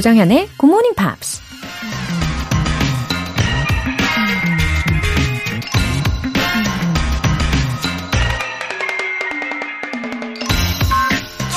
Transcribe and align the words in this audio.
조정현의 0.00 0.48
Good 0.56 0.64
Morning 0.64 0.94
Pops. 0.96 1.42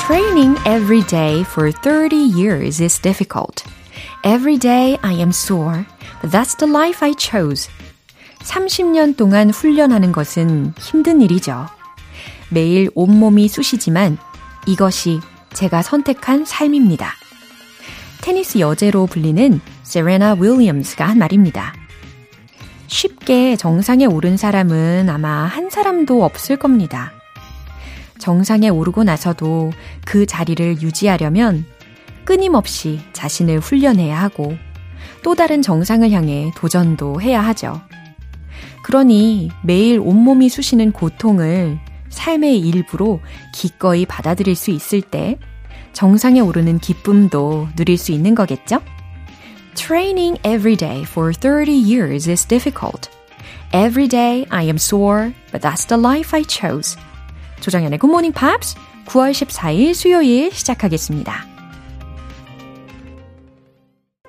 Training 0.06 0.58
every 0.66 1.04
day 1.08 1.46
for 1.46 1.72
30 1.72 2.18
years 2.18 2.82
is 2.82 3.00
difficult. 3.00 3.64
Every 4.26 4.58
day 4.58 4.98
I 5.02 5.14
am 5.14 5.30
sore, 5.30 5.86
but 6.22 6.32
that's 6.32 6.58
the 6.58 6.70
life 6.70 7.02
I 7.02 7.14
chose. 7.18 7.70
30년 8.40 9.16
동안 9.16 9.52
훈련하는 9.52 10.12
것은 10.12 10.74
힘든 10.78 11.22
일이죠. 11.22 11.68
매일 12.50 12.90
온몸이 12.94 13.48
쑤시지만 13.48 14.18
이것이 14.68 15.22
제가 15.54 15.82
선택한 15.82 16.44
삶입니다. 16.44 17.23
테니스 18.24 18.60
여제로 18.60 19.06
불리는 19.06 19.60
세레나 19.84 20.38
윌리엄스가 20.40 21.06
한 21.06 21.18
말입니다. 21.18 21.74
쉽게 22.88 23.58
정상에 23.58 24.06
오른 24.06 24.38
사람은 24.38 25.10
아마 25.10 25.44
한 25.44 25.70
사람도 25.70 26.24
없을 26.24 26.56
겁니다. 26.56 27.12
정상에 28.20 28.70
오르고 28.70 29.04
나서도 29.04 29.74
그 30.06 30.26
자리를 30.26 30.82
유지하려면 30.82 31.66
끊임없이 32.24 33.02
자신을 33.12 33.60
훈련해야 33.60 34.18
하고 34.22 34.56
또 35.22 35.36
다른 35.36 35.62
정상을 35.62 36.10
향해 36.12 36.50
도전도 36.56 37.20
해야 37.22 37.42
하죠. 37.42 37.82
그러니 38.84 39.52
매일 39.64 40.00
온몸이 40.00 40.48
쑤시는 40.48 40.94
고통을 40.94 41.78
삶의 42.08 42.58
일부로 42.58 43.20
기꺼이 43.54 44.06
받아들일 44.06 44.56
수 44.56 44.72
있을 44.72 45.02
때 45.02 45.38
정상에 45.94 46.40
오르는 46.40 46.80
기쁨도 46.80 47.70
누릴 47.76 47.98
수 47.98 48.12
있는 48.12 48.36
거겠죠? 48.36 48.82
Training 49.76 50.40
every 50.46 50.76
day 50.76 51.04
for 51.04 51.34
30 51.34 51.72
years 51.72 52.30
is 52.30 52.46
difficult. 52.46 53.10
Every 53.72 54.08
day 54.08 54.46
I 54.50 54.66
am 54.66 54.76
sore, 54.76 55.34
but 55.52 55.62
that's 55.62 55.88
the 55.88 56.00
life 56.00 56.36
I 56.36 56.44
chose. 56.44 56.98
조정연의 57.62 58.00
Good 58.00 58.12
Morning 58.12 58.38
Pops 58.38 58.76
9월 59.06 59.32
14일 59.32 59.94
수요일 59.94 60.52
시작하겠습니다. 60.52 61.54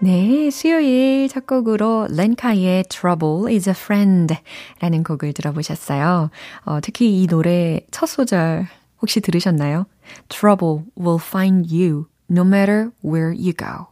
네, 0.00 0.50
수요일 0.50 1.28
첫 1.28 1.46
곡으로 1.46 2.08
렌카이의 2.10 2.84
Trouble 2.90 3.52
is 3.52 3.68
a 3.68 3.74
Friend 3.74 4.34
라는 4.80 5.02
곡을 5.02 5.32
들어보셨어요. 5.32 6.30
어, 6.64 6.78
특히 6.82 7.22
이 7.22 7.26
노래 7.26 7.80
첫 7.90 8.06
소절 8.06 8.66
혹시 9.04 9.20
들으셨나요? 9.20 9.84
Trouble 10.30 10.86
will 10.98 11.20
find 11.22 11.70
you 11.70 12.06
no 12.30 12.40
matter 12.40 12.90
where 13.04 13.36
you 13.36 13.52
go. 13.52 13.88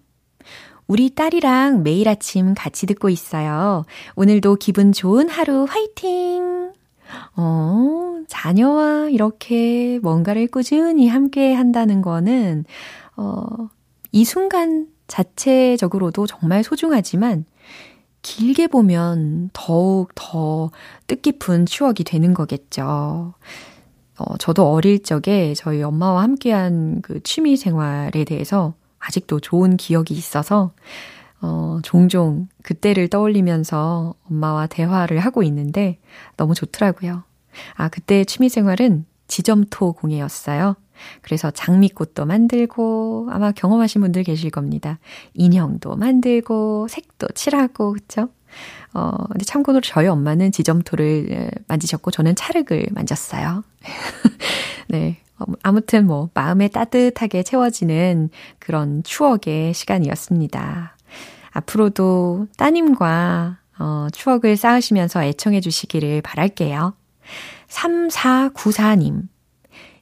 우리 0.87 1.13
딸이랑 1.13 1.83
매일 1.83 2.07
아침 2.07 2.53
같이 2.53 2.85
듣고 2.85 3.09
있어요. 3.09 3.83
오늘도 4.15 4.55
기분 4.55 4.93
좋은 4.93 5.27
하루 5.27 5.65
화이팅! 5.69 6.71
어, 7.35 8.21
자녀와 8.27 9.09
이렇게 9.09 9.99
뭔가를 10.01 10.47
꾸준히 10.47 11.09
함께 11.09 11.53
한다는 11.53 12.01
거는, 12.01 12.63
어, 13.17 13.43
이 14.11 14.23
순간 14.23 14.87
자체적으로도 15.07 16.27
정말 16.27 16.63
소중하지만, 16.63 17.45
길게 18.27 18.67
보면 18.67 19.51
더욱 19.53 20.11
더 20.13 20.69
뜻깊은 21.07 21.65
추억이 21.65 22.03
되는 22.05 22.33
거겠죠. 22.33 23.33
어, 24.19 24.38
저도 24.38 24.69
어릴 24.69 25.01
적에 25.01 25.53
저희 25.55 25.81
엄마와 25.81 26.23
함께한 26.23 27.01
그 27.03 27.23
취미 27.23 27.55
생활에 27.55 28.25
대해서 28.25 28.73
아직도 28.99 29.39
좋은 29.39 29.77
기억이 29.77 30.13
있어서, 30.13 30.73
어, 31.39 31.79
종종 31.83 32.49
그때를 32.63 33.07
떠올리면서 33.07 34.15
엄마와 34.29 34.67
대화를 34.67 35.19
하고 35.19 35.41
있는데 35.44 35.97
너무 36.35 36.53
좋더라고요. 36.53 37.23
아, 37.75 37.88
그때 37.88 38.25
취미 38.25 38.49
생활은 38.49 39.05
지점토 39.27 39.93
공예였어요. 39.93 40.75
그래서 41.21 41.51
장미꽃도 41.51 42.25
만들고 42.25 43.29
아마 43.31 43.51
경험하신 43.51 44.01
분들 44.01 44.23
계실 44.23 44.49
겁니다. 44.49 44.99
인형도 45.33 45.95
만들고 45.95 46.88
색도 46.89 47.27
칠하고 47.35 47.93
그쵸? 47.93 48.29
어, 48.93 49.11
근데 49.27 49.45
참고로 49.45 49.81
저희 49.81 50.07
엄마는 50.07 50.51
지점토를 50.51 51.51
만지셨고 51.67 52.11
저는 52.11 52.35
찰흙을 52.35 52.88
만졌어요. 52.91 53.63
네. 54.89 55.17
어, 55.39 55.45
아무튼 55.61 56.07
뭐 56.07 56.29
마음에 56.33 56.67
따뜻하게 56.67 57.44
채워지는 57.44 58.29
그런 58.59 59.03
추억의 59.03 59.73
시간이었습니다. 59.73 60.95
앞으로도 61.51 62.47
따님과 62.57 63.57
어, 63.79 64.07
추억을 64.11 64.57
쌓으시면서 64.57 65.23
애청해 65.23 65.61
주시기를 65.61 66.21
바랄게요. 66.23 66.94
3494님. 67.69 69.28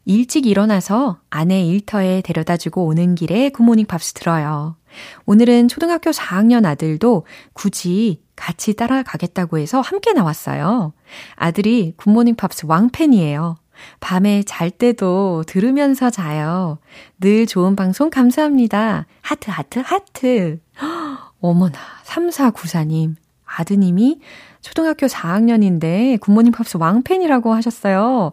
일찍 0.05 0.45
일어나서 0.45 1.19
아내 1.29 1.63
일터에 1.63 2.21
데려다 2.21 2.57
주고 2.57 2.85
오는 2.85 3.15
길에 3.15 3.49
굿모닝 3.49 3.87
팝스 3.87 4.13
들어요. 4.13 4.77
오늘은 5.25 5.67
초등학교 5.67 6.11
4학년 6.11 6.65
아들도 6.65 7.25
굳이 7.53 8.21
같이 8.35 8.75
따라가겠다고 8.75 9.57
해서 9.57 9.81
함께 9.81 10.13
나왔어요. 10.13 10.93
아들이 11.35 11.93
굿모닝 11.97 12.35
팝스 12.35 12.67
왕팬이에요. 12.67 13.57
밤에 13.99 14.43
잘 14.43 14.69
때도 14.69 15.43
들으면서 15.47 16.09
자요. 16.09 16.77
늘 17.19 17.45
좋은 17.45 17.75
방송 17.75 18.09
감사합니다. 18.09 19.05
하트, 19.21 19.49
하트, 19.49 19.79
하트. 19.79 20.59
어머나, 21.41 21.77
3494님. 22.05 23.15
아드님이 23.57 24.19
초등학교 24.61 25.07
4학년인데 25.07 26.19
굿모닝 26.19 26.51
팝스 26.51 26.77
왕팬이라고 26.77 27.53
하셨어요. 27.53 28.31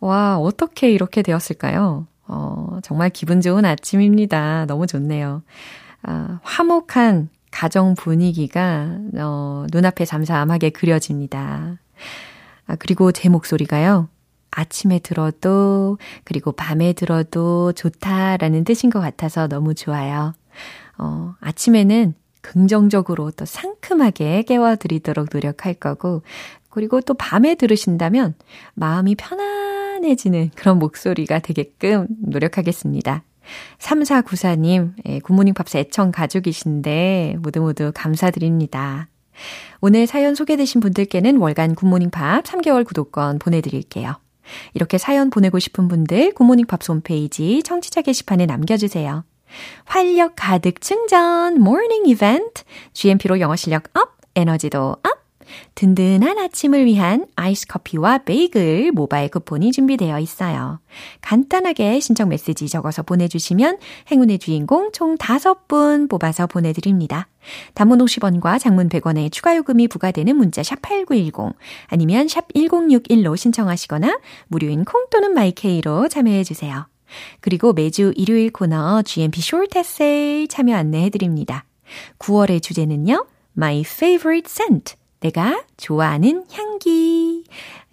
와, 0.00 0.38
어떻게 0.38 0.90
이렇게 0.90 1.22
되었을까요? 1.22 2.06
어, 2.26 2.78
정말 2.82 3.10
기분 3.10 3.40
좋은 3.40 3.64
아침입니다. 3.64 4.66
너무 4.66 4.86
좋네요. 4.86 5.42
아, 6.02 6.38
화목한 6.42 7.28
가정 7.50 7.94
분위기가, 7.94 8.96
어, 9.18 9.66
눈앞에 9.72 10.04
잠잠하게 10.04 10.70
그려집니다. 10.70 11.78
아, 12.66 12.76
그리고 12.78 13.10
제 13.12 13.28
목소리가요. 13.28 14.08
아침에 14.52 14.98
들어도, 15.00 15.98
그리고 16.24 16.52
밤에 16.52 16.92
들어도 16.92 17.72
좋다라는 17.72 18.64
뜻인 18.64 18.90
것 18.90 19.00
같아서 19.00 19.48
너무 19.48 19.74
좋아요. 19.74 20.32
어, 20.98 21.34
아침에는 21.40 22.14
긍정적으로 22.40 23.30
또 23.32 23.44
상큼하게 23.44 24.42
깨워드리도록 24.42 25.28
노력할 25.32 25.74
거고, 25.74 26.22
그리고 26.68 27.00
또 27.00 27.14
밤에 27.14 27.56
들으신다면 27.56 28.34
마음이 28.74 29.16
편안해지는 29.16 30.50
그런 30.54 30.78
목소리가 30.78 31.40
되게끔 31.40 32.06
노력하겠습니다. 32.20 33.24
3494님, 33.78 34.92
예, 35.06 35.18
굿모닝 35.18 35.54
팝스 35.54 35.76
애청 35.76 36.12
가족이신데 36.12 37.36
모두 37.40 37.60
모두 37.60 37.90
감사드립니다. 37.94 39.08
오늘 39.80 40.06
사연 40.06 40.34
소개되신 40.34 40.80
분들께는 40.80 41.38
월간 41.38 41.74
굿모닝 41.74 42.10
팝스 42.10 42.44
3개월 42.44 42.84
구독권 42.84 43.38
보내드릴게요. 43.38 44.16
이렇게 44.74 44.98
사연 44.98 45.30
보내고 45.30 45.58
싶은 45.58 45.88
분들 45.88 46.34
굿모닝 46.34 46.66
팝스 46.66 46.92
홈페이지 46.92 47.62
청취자 47.62 48.02
게시판에 48.02 48.46
남겨주세요. 48.46 49.24
활력 49.84 50.32
가득 50.36 50.80
충전 50.80 51.60
morning 51.60 52.06
이벤트 52.06 52.62
GMP로 52.92 53.40
영어 53.40 53.56
실력 53.56 53.84
up, 53.94 54.16
에너지도 54.34 54.96
up 55.02 55.20
든든한 55.74 56.38
아침을 56.38 56.84
위한 56.84 57.26
아이스 57.36 57.66
커피와 57.66 58.18
베이글 58.18 58.92
모바일 58.92 59.28
쿠폰이 59.30 59.72
준비되어 59.72 60.18
있어요. 60.20 60.80
간단하게 61.20 62.00
신청 62.00 62.28
메시지 62.28 62.68
적어서 62.68 63.02
보내주시면 63.02 63.78
행운의 64.10 64.38
주인공 64.38 64.92
총 64.92 65.16
5분 65.16 66.08
뽑아서 66.08 66.46
보내드립니다. 66.46 67.28
단문 67.74 67.98
50원과 67.98 68.58
장문 68.58 68.88
100원의 68.88 69.32
추가 69.32 69.56
요금이 69.56 69.88
부과되는 69.88 70.36
문자 70.36 70.62
샵 70.62 70.82
8910 70.82 71.56
아니면 71.86 72.28
샵 72.28 72.48
1061로 72.52 73.36
신청하시거나 73.36 74.18
무료인 74.48 74.84
콩 74.84 75.06
또는 75.10 75.32
마이케이로 75.32 76.08
참여해 76.08 76.44
주세요. 76.44 76.86
그리고 77.40 77.72
매주 77.72 78.12
일요일 78.16 78.50
코너 78.50 79.02
GMP 79.02 79.40
Short 79.40 79.78
Essay 79.78 80.48
참여 80.48 80.74
안내해드립니다. 80.74 81.64
9월의 82.18 82.62
주제는요. 82.62 83.26
My 83.56 83.80
favorite 83.80 84.48
scent. 84.48 84.94
내가 85.20 85.62
좋아하는 85.76 86.44
향기. 86.50 87.44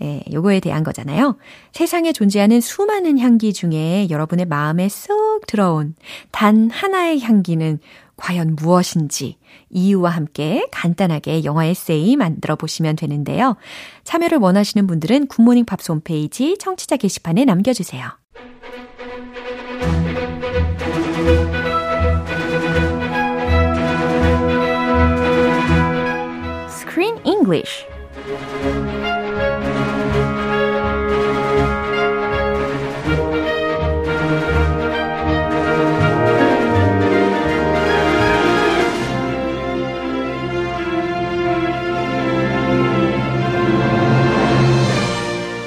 예, 0.02 0.24
요거에 0.32 0.60
대한 0.60 0.84
거잖아요. 0.84 1.38
세상에 1.74 2.14
존재하는 2.14 2.62
수많은 2.62 3.20
향기 3.20 3.52
중에 3.52 4.08
여러분의 4.10 4.46
마음에 4.46 4.88
쏙 4.88 5.46
들어온 5.46 5.96
단 6.32 6.70
하나의 6.70 7.20
향기는 7.20 7.80
과연 8.16 8.56
무엇인지 8.56 9.38
이유와 9.70 10.10
함께 10.10 10.68
간단하게 10.72 11.44
영어 11.44 11.66
에세이 11.66 12.16
만들어 12.16 12.56
보시면 12.56 12.96
되는데요. 12.96 13.56
참여를 14.04 14.40
원하시는 14.40 14.88
분들은 14.88 15.28
굿모닝 15.28 15.66
팝스 15.66 15.92
홈페이지 15.92 16.58
청취자 16.58 16.98
게시판에 16.98 17.46
남겨주세요. 17.46 18.10
English 27.48 27.88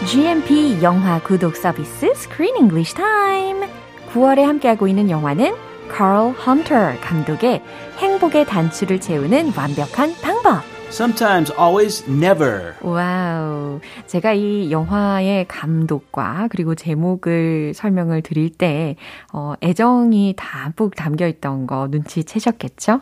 GMP 0.06 0.82
영화 0.82 1.22
구독 1.22 1.56
서비스 1.56 2.06
Screen 2.10 2.56
English 2.56 2.94
Time. 2.94 3.66
9월에 4.12 4.42
함께하고 4.42 4.86
있는 4.86 5.08
영화는 5.08 5.54
Carl 5.96 6.34
Hunter 6.46 7.00
감독의 7.00 7.62
행복의 7.98 8.44
단추를 8.44 9.00
채우는 9.00 9.52
완벽한 9.56 10.14
방법. 10.20 10.69
Sometimes, 10.90 11.52
always, 11.56 12.04
never. 12.10 12.74
Wow. 12.82 13.78
제가 14.06 14.32
이 14.32 14.70
영화의 14.72 15.46
감독과 15.46 16.48
그리고 16.50 16.74
제목을 16.74 17.72
설명을 17.74 18.22
드릴 18.22 18.50
때, 18.50 18.96
어, 19.32 19.54
애정이 19.62 20.34
담뿍 20.36 20.96
담겨 20.96 21.28
있던 21.28 21.66
거 21.68 21.86
눈치채셨겠죠? 21.90 23.00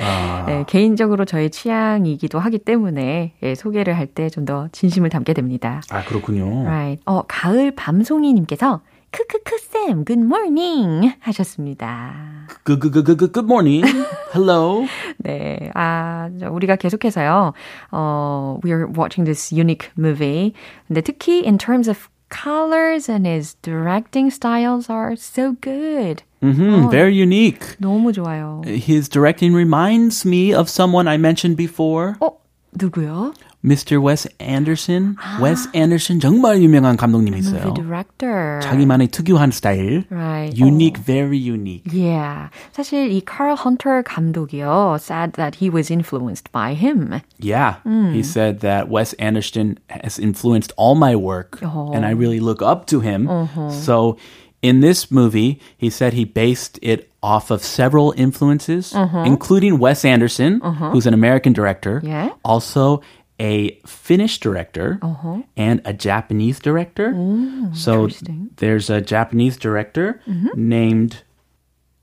아. 0.00 0.44
네, 0.48 0.64
개인적으로 0.66 1.24
저의 1.26 1.50
취향이기도 1.50 2.38
하기 2.40 2.58
때문에 2.58 3.34
예, 3.42 3.54
소개를 3.54 3.96
할 3.96 4.06
때 4.14 4.28
좀 4.28 4.44
더 4.46 4.68
진심을 4.72 5.08
담게 5.10 5.34
됩니다. 5.34 5.80
아, 5.90 6.02
그렇군요. 6.04 6.64
Right. 6.64 7.00
어, 7.06 7.22
가을 7.28 7.70
밤송이님께서 7.76 8.80
크크크 9.11 9.57
쌤, 9.59 10.05
good 10.05 10.19
morning 10.19 11.13
하셨습니다. 11.21 12.47
그그그그 12.63 13.31
good 13.31 13.45
morning. 13.45 13.83
Hello. 14.33 14.85
네, 15.19 15.71
아 15.73 16.29
우리가 16.51 16.75
계속해서요. 16.75 17.53
어, 17.91 18.59
we 18.63 18.71
are 18.71 18.85
watching 18.85 19.25
this 19.25 19.51
unique 19.51 19.89
movie. 19.97 20.53
근데 20.87 21.01
특히 21.01 21.43
in 21.45 21.57
terms 21.57 21.87
of 21.89 22.09
colors 22.29 23.09
and 23.09 23.25
his 23.25 23.55
directing 23.61 24.29
styles 24.29 24.89
are 24.89 25.15
so 25.15 25.55
good. 25.61 26.23
Mm-hmm, 26.43 26.85
어, 26.85 26.91
very 26.91 27.15
unique. 27.15 27.77
너무 27.79 28.11
좋아요. 28.11 28.61
His 28.65 29.09
directing 29.09 29.55
reminds 29.55 30.25
me 30.25 30.53
of 30.53 30.69
someone 30.69 31.07
I 31.07 31.17
mentioned 31.17 31.55
before. 31.55 32.15
어, 32.19 32.37
누구요? 32.73 33.33
Mr. 33.65 34.01
Wes 34.01 34.27
Anderson. 34.39 35.15
아. 35.19 35.41
Wes 35.41 35.67
Anderson 35.73 36.19
정말 36.19 36.61
유명한 36.61 36.95
감독님이 36.95 37.39
있어요. 37.39 37.65
Movie 37.65 37.73
director. 37.73 38.59
자기만의 38.61 39.09
특유한 39.09 39.51
스타일. 39.51 40.05
Right. 40.09 40.55
Unique, 40.55 40.99
oh. 40.99 41.03
very 41.03 41.37
unique. 41.37 41.91
Yeah. 41.91 42.49
사실 42.71 43.11
이 43.11 43.21
Carl 43.25 43.57
Hunter 43.57 44.03
감독이요. 44.03 45.01
said 45.01 45.33
that 45.33 45.55
he 45.55 45.69
was 45.69 45.89
influenced 45.89 46.51
by 46.51 46.75
him. 46.75 47.21
Yeah. 47.39 47.77
Mm. 47.85 48.13
He 48.13 48.23
said 48.23 48.61
that 48.61 48.89
Wes 48.89 49.13
Anderson 49.13 49.79
has 49.89 50.19
influenced 50.19 50.71
all 50.77 50.95
my 50.95 51.15
work 51.15 51.59
oh. 51.63 51.91
and 51.93 52.05
I 52.05 52.11
really 52.11 52.39
look 52.39 52.61
up 52.61 52.85
to 52.87 53.01
him. 53.01 53.27
Uh-huh. 53.27 53.71
So 53.71 54.17
in 54.61 54.81
this 54.81 55.11
movie, 55.11 55.59
he 55.77 55.89
said 55.89 56.13
he 56.13 56.25
based 56.25 56.79
it 56.81 57.09
off 57.21 57.51
of 57.51 57.63
several 57.63 58.13
influences, 58.15 58.93
uh-huh. 58.93 59.23
including 59.25 59.79
Wes 59.79 60.05
Anderson, 60.05 60.61
uh-huh. 60.63 60.91
who's 60.91 61.05
an 61.05 61.13
American 61.13 61.53
director. 61.53 62.01
Yeah. 62.03 62.29
Also, 62.45 63.01
a 63.42 63.72
Finnish 63.84 64.38
director 64.38 65.00
uh-huh. 65.02 65.42
and 65.56 65.82
a 65.84 65.92
Japanese 65.92 66.60
director. 66.60 67.08
Ooh, 67.10 67.74
so 67.74 68.08
there's 68.56 68.88
a 68.88 69.00
Japanese 69.00 69.56
director 69.56 70.22
mm-hmm. 70.26 70.48
named 70.54 71.22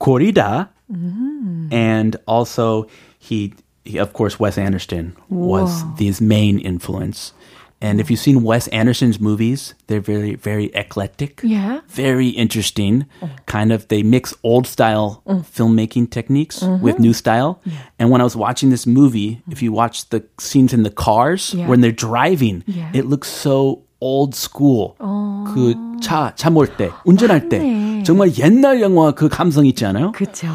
Korida, 0.01 0.67
mm-hmm. 0.91 1.71
and 1.71 2.17
also 2.27 2.87
he, 3.17 3.53
he, 3.85 3.97
of 3.97 4.11
course, 4.11 4.37
Wes 4.37 4.57
Anderson 4.57 5.15
Whoa. 5.29 5.47
was 5.47 5.83
his 5.97 6.19
main 6.19 6.59
influence. 6.59 7.31
And 7.80 8.00
if 8.00 8.10
you've 8.10 8.20
seen 8.20 8.42
Wes 8.42 8.66
Anderson's 8.68 9.20
movies, 9.20 9.74
they're 9.88 10.00
very, 10.00 10.36
very 10.36 10.72
eclectic. 10.74 11.40
Yeah. 11.42 11.80
Very 11.88 12.28
interesting. 12.28 13.04
Oh. 13.20 13.28
Kind 13.44 13.72
of, 13.72 13.88
they 13.88 14.02
mix 14.02 14.32
old 14.42 14.66
style 14.66 15.22
mm. 15.26 15.44
filmmaking 15.44 16.10
techniques 16.10 16.60
mm-hmm. 16.60 16.82
with 16.82 16.98
new 16.98 17.12
style. 17.12 17.60
Yeah. 17.64 17.76
And 17.98 18.10
when 18.10 18.22
I 18.22 18.24
was 18.24 18.36
watching 18.36 18.70
this 18.70 18.86
movie, 18.86 19.42
if 19.50 19.60
you 19.60 19.70
watch 19.70 20.08
the 20.08 20.24
scenes 20.40 20.72
in 20.72 20.82
the 20.82 20.90
cars 20.90 21.52
yeah. 21.52 21.66
when 21.66 21.82
they're 21.82 21.92
driving, 21.92 22.64
yeah. 22.66 22.90
it 22.94 23.04
looks 23.04 23.28
so 23.28 23.82
old 24.00 24.34
school. 24.34 24.96
어. 24.98 25.44
그차 25.44 26.34
차 26.36 26.50
몰 26.50 26.76
때, 26.76 26.90
운전할 27.04 27.48
때 27.48 27.60
정말 28.04 28.36
옛날 28.38 28.80
영화 28.80 29.12
그 29.12 29.28
감성 29.28 29.64
있지 29.66 29.84
않아요? 29.86 30.12
그렇죠. 30.12 30.48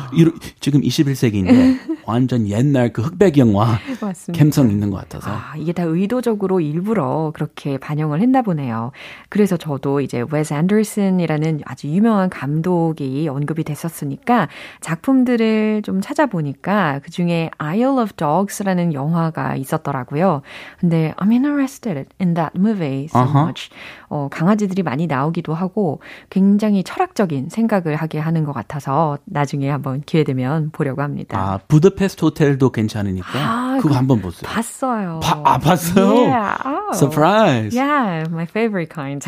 지금 0.60 0.82
21세기인데 0.82 1.93
완전 2.07 2.49
옛날 2.49 2.93
그 2.93 3.03
흑백 3.03 3.39
영화. 3.39 3.79
감성 4.37 4.71
있는 4.71 4.91
것 4.91 4.99
같아서. 4.99 5.31
아, 5.31 5.55
이게 5.57 5.73
다 5.73 5.85
의도적으로 5.85 6.61
일부러 6.61 7.33
그렇게 7.35 7.79
반영을 7.79 8.21
했나 8.21 8.43
보네요. 8.43 8.93
그래서 9.29 9.57
저도 9.57 10.01
이제 10.01 10.25
웨스 10.31 10.55
앤더슨이라는 10.55 11.61
아주 11.65 11.89
유명한 11.89 12.31
감독이 12.31 13.29
언급이 13.29 13.65
됐었으니까 13.65 14.49
작품들을 14.81 15.83
좀 15.83 16.01
찾아보니까 16.01 17.01
그 17.03 17.11
중에 17.11 17.51
Isle 17.59 17.99
of 18.03 18.13
Dogs라는 18.15 18.93
영화가 18.93 19.57
있었더라고요. 19.57 20.43
근데 20.81 21.15
I'm 21.17 21.33
interested 21.33 22.09
in 22.21 22.35
that 22.35 22.57
movie 22.57 23.07
so 23.07 23.21
uh-huh. 23.21 23.45
much. 23.45 23.71
어, 24.15 24.29
강아지들이 24.31 24.85
많이 24.85 25.09
나오기도 25.09 25.55
하고 25.55 25.99
굉장히 26.31 26.85
철학적인 26.85 27.49
생각을 27.49 27.97
하게 27.97 28.21
하는 28.21 28.45
것 28.45 28.53
같아서 28.53 29.19
나중에 29.25 29.69
한번 29.69 30.03
기회 30.07 30.23
되면 30.23 30.71
보려고 30.71 31.03
합니다. 31.03 31.37
아, 31.37 31.59
부드페스트 31.67 32.25
호텔도 32.25 32.71
괜찮으니까 32.71 33.29
아, 33.35 33.79
그거 33.83 33.97
한번 33.97 34.23
보세요. 34.23 34.49
봤어요. 34.49 35.19
바, 35.21 35.43
아, 35.45 35.59
봤어요? 35.59 36.29
Yeah. 36.31 36.57
Oh. 36.65 36.93
Surprise. 36.95 37.75
Yeah, 37.75 38.29
my 38.31 38.47
favorite 38.47 38.89
kind. 38.89 39.21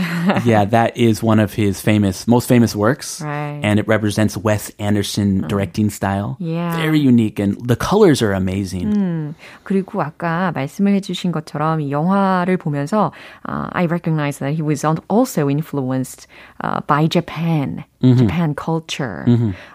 yeah, 0.47 0.65
that 0.67 0.97
is 0.97 1.21
one 1.21 1.41
of 1.41 1.53
his 1.53 1.81
famous, 1.81 2.29
most 2.29 2.47
famous 2.47 2.77
works. 2.77 3.21
Right. 3.21 3.59
And 3.65 3.81
it 3.81 3.89
represents 3.89 4.37
Wes 4.37 4.71
Anderson 4.79 5.49
directing 5.49 5.91
style. 5.91 6.37
Yeah. 6.39 6.77
Very 6.77 7.01
unique 7.01 7.41
and 7.41 7.59
the 7.67 7.75
colors 7.75 8.23
are 8.23 8.33
amazing. 8.33 8.95
음, 8.95 9.35
그리고 9.65 10.01
아까 10.01 10.53
말씀을 10.55 10.95
해주신 10.95 11.33
것처럼 11.33 11.81
이 11.81 11.91
영화를 11.91 12.57
보면서 12.57 13.11
uh, 13.49 13.67
I 13.73 13.87
recognize 13.87 14.39
that 14.39 14.55
he 14.55 14.63
was 14.63 14.76
also 14.85 15.49
influenced 15.49 16.27
uh, 16.61 16.81
by 16.83 17.07
Japan. 17.07 17.85
Japan 18.15 18.55
culture. 18.55 19.25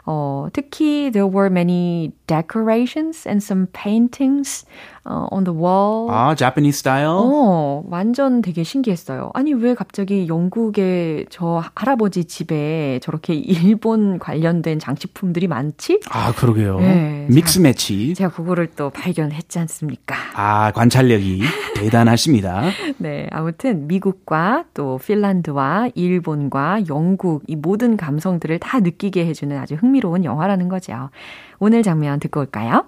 어, 0.05 0.47
특히 0.53 1.11
there 1.11 1.27
were 1.27 1.49
many 1.49 2.11
decorations 2.27 3.27
and 3.27 3.43
some 3.43 3.67
paintings 3.73 4.65
uh, 5.05 5.27
on 5.31 5.43
the 5.43 5.53
wall. 5.53 6.07
아, 6.09 6.35
Japanese 6.35 6.77
style? 6.79 7.19
어, 7.23 7.83
완전 7.87 8.41
되게 8.41 8.63
신기했어요. 8.63 9.31
아니, 9.33 9.53
왜 9.53 9.73
갑자기 9.73 10.27
영국의 10.27 11.25
저 11.29 11.63
할아버지 11.75 12.25
집에 12.25 12.99
저렇게 13.01 13.33
일본 13.33 14.19
관련된 14.19 14.79
장식품들이 14.79 15.47
많지? 15.47 15.99
아, 16.09 16.31
그러게요. 16.33 16.79
네, 16.79 17.27
믹스 17.29 17.59
매치. 17.59 18.13
제가 18.13 18.31
그거를 18.31 18.67
또 18.75 18.89
발견했지 18.89 19.59
않습니까? 19.59 20.15
아, 20.35 20.71
관찰력이 20.71 21.41
대단하십니다. 21.75 22.63
네, 22.97 23.27
아무튼 23.31 23.87
미국과 23.87 24.65
또 24.73 24.99
핀란드와 25.03 25.89
일본과 25.95 26.81
영국 26.89 27.43
이 27.47 27.55
모든 27.55 27.97
감 27.97 28.19
성들을 28.20 28.58
다 28.58 28.80
느끼게 28.80 29.26
해주는 29.26 29.56
아주 29.58 29.74
흥미로운 29.74 30.24
영화라는 30.24 30.68
거죠. 30.68 31.10
오늘 31.58 31.82
장면 31.82 32.20
듣고 32.20 32.40
올까요? 32.40 32.86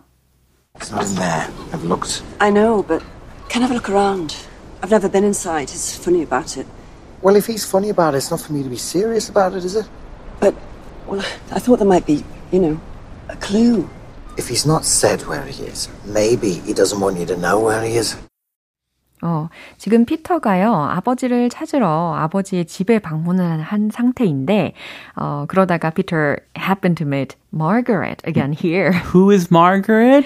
It's 0.75 0.93
not 0.93 1.07
in 1.07 1.17
there. 1.17 1.49
I've 1.73 1.85
looked. 1.85 2.23
I 2.41 2.51
know, 2.51 2.83
but 2.87 3.03
can 3.49 3.63
I 3.63 3.67
have 3.67 3.73
a 3.73 3.75
look 3.75 3.91
around? 3.91 4.37
I've 4.83 4.91
never 4.91 5.11
been 5.11 5.25
inside. 5.25 5.71
He's 5.71 5.97
funny 5.97 6.23
about 6.23 6.57
it. 6.57 6.67
Well, 7.21 7.35
if 7.35 7.47
he's 7.47 7.65
funny 7.65 7.91
about 7.91 8.15
it, 8.15 8.19
it's 8.19 8.31
not 8.31 8.41
for 8.41 8.53
me 8.53 8.63
to 8.63 8.69
be 8.69 8.77
serious 8.77 9.29
about 9.29 9.55
it, 9.55 9.65
is 9.65 9.75
it? 9.75 9.89
But, 10.39 10.55
well, 11.07 11.21
I 11.51 11.59
thought 11.59 11.79
there 11.81 11.89
might 11.89 12.07
be, 12.07 12.25
you 12.53 12.61
know, 12.61 12.81
a 13.29 13.37
clue. 13.37 13.91
If 14.37 14.47
he's 14.47 14.65
not 14.65 14.85
said 14.85 15.23
where 15.27 15.45
he 15.45 15.65
is, 15.65 15.89
maybe 16.05 16.63
he 16.63 16.73
doesn't 16.73 17.01
want 17.01 17.19
you 17.19 17.27
to 17.27 17.37
know 17.37 17.59
where 17.59 17.83
he 17.83 17.97
is. 17.97 18.17
어, 19.24 19.48
지금 19.78 20.04
피터가요, 20.04 20.74
아버지를 20.74 21.50
찾으러 21.50 22.14
아버지의 22.16 22.66
집에 22.66 23.00
방문을 23.00 23.62
한 23.62 23.90
상태인데, 23.90 24.74
어, 25.16 25.46
그러다가 25.48 25.92
Peter 25.92 26.38
happened 26.58 26.98
to 27.02 27.08
meet 27.08 27.38
Margaret 27.54 28.22
again 28.28 28.52
here. 28.52 28.92
Who 29.14 29.32
is 29.32 29.50
Margaret? 29.50 30.26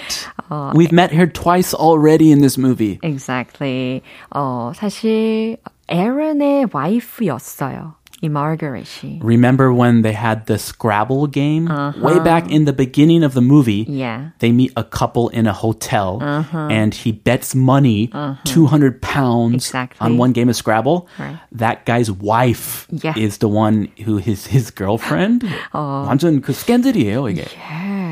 We've 0.74 0.92
met 0.92 1.14
her 1.14 1.28
twice 1.28 1.76
already 1.76 2.32
in 2.32 2.42
this 2.42 2.58
movie. 2.58 3.00
Exactly. 3.04 4.02
어, 4.32 4.72
사실, 4.74 5.58
에런의 5.88 6.68
와이프였어요. 6.74 7.97
이 8.25 8.29
마거렛이. 8.29 9.19
Remember 9.21 9.73
when 9.75 10.03
they 10.03 10.13
had 10.15 10.47
the 10.47 10.55
Scrabble 10.57 11.27
game? 11.27 11.67
Way 12.01 12.21
back 12.23 12.47
in 12.49 12.67
the 12.67 12.73
beginning 12.73 13.25
of 13.25 13.35
the 13.35 13.41
movie, 13.43 13.83
Yeah. 13.91 14.31
they 14.39 14.53
meet 14.53 14.71
a 14.77 14.85
couple 14.85 15.29
in 15.31 15.49
a 15.49 15.53
hotel 15.53 16.23
and 16.71 16.95
he 16.95 17.11
bets 17.11 17.53
money, 17.57 18.11
200 18.45 19.03
pounds 19.03 19.67
Exactly. 19.67 19.99
on 20.07 20.19
one 20.19 20.31
game 20.31 20.49
of 20.49 20.55
Scrabble. 20.55 21.09
Right. 21.19 21.35
That 21.51 21.85
guy's 21.85 22.13
wife 22.13 22.87
Yeah. 22.95 23.19
is 23.19 23.39
the 23.39 23.49
one 23.51 23.89
who 24.07 24.19
is 24.23 24.47
his 24.47 24.71
girlfriend. 24.71 25.43
완전 25.75 26.41
그 26.43 26.53
스캔들이에요, 26.53 27.27
이게. 27.27 27.43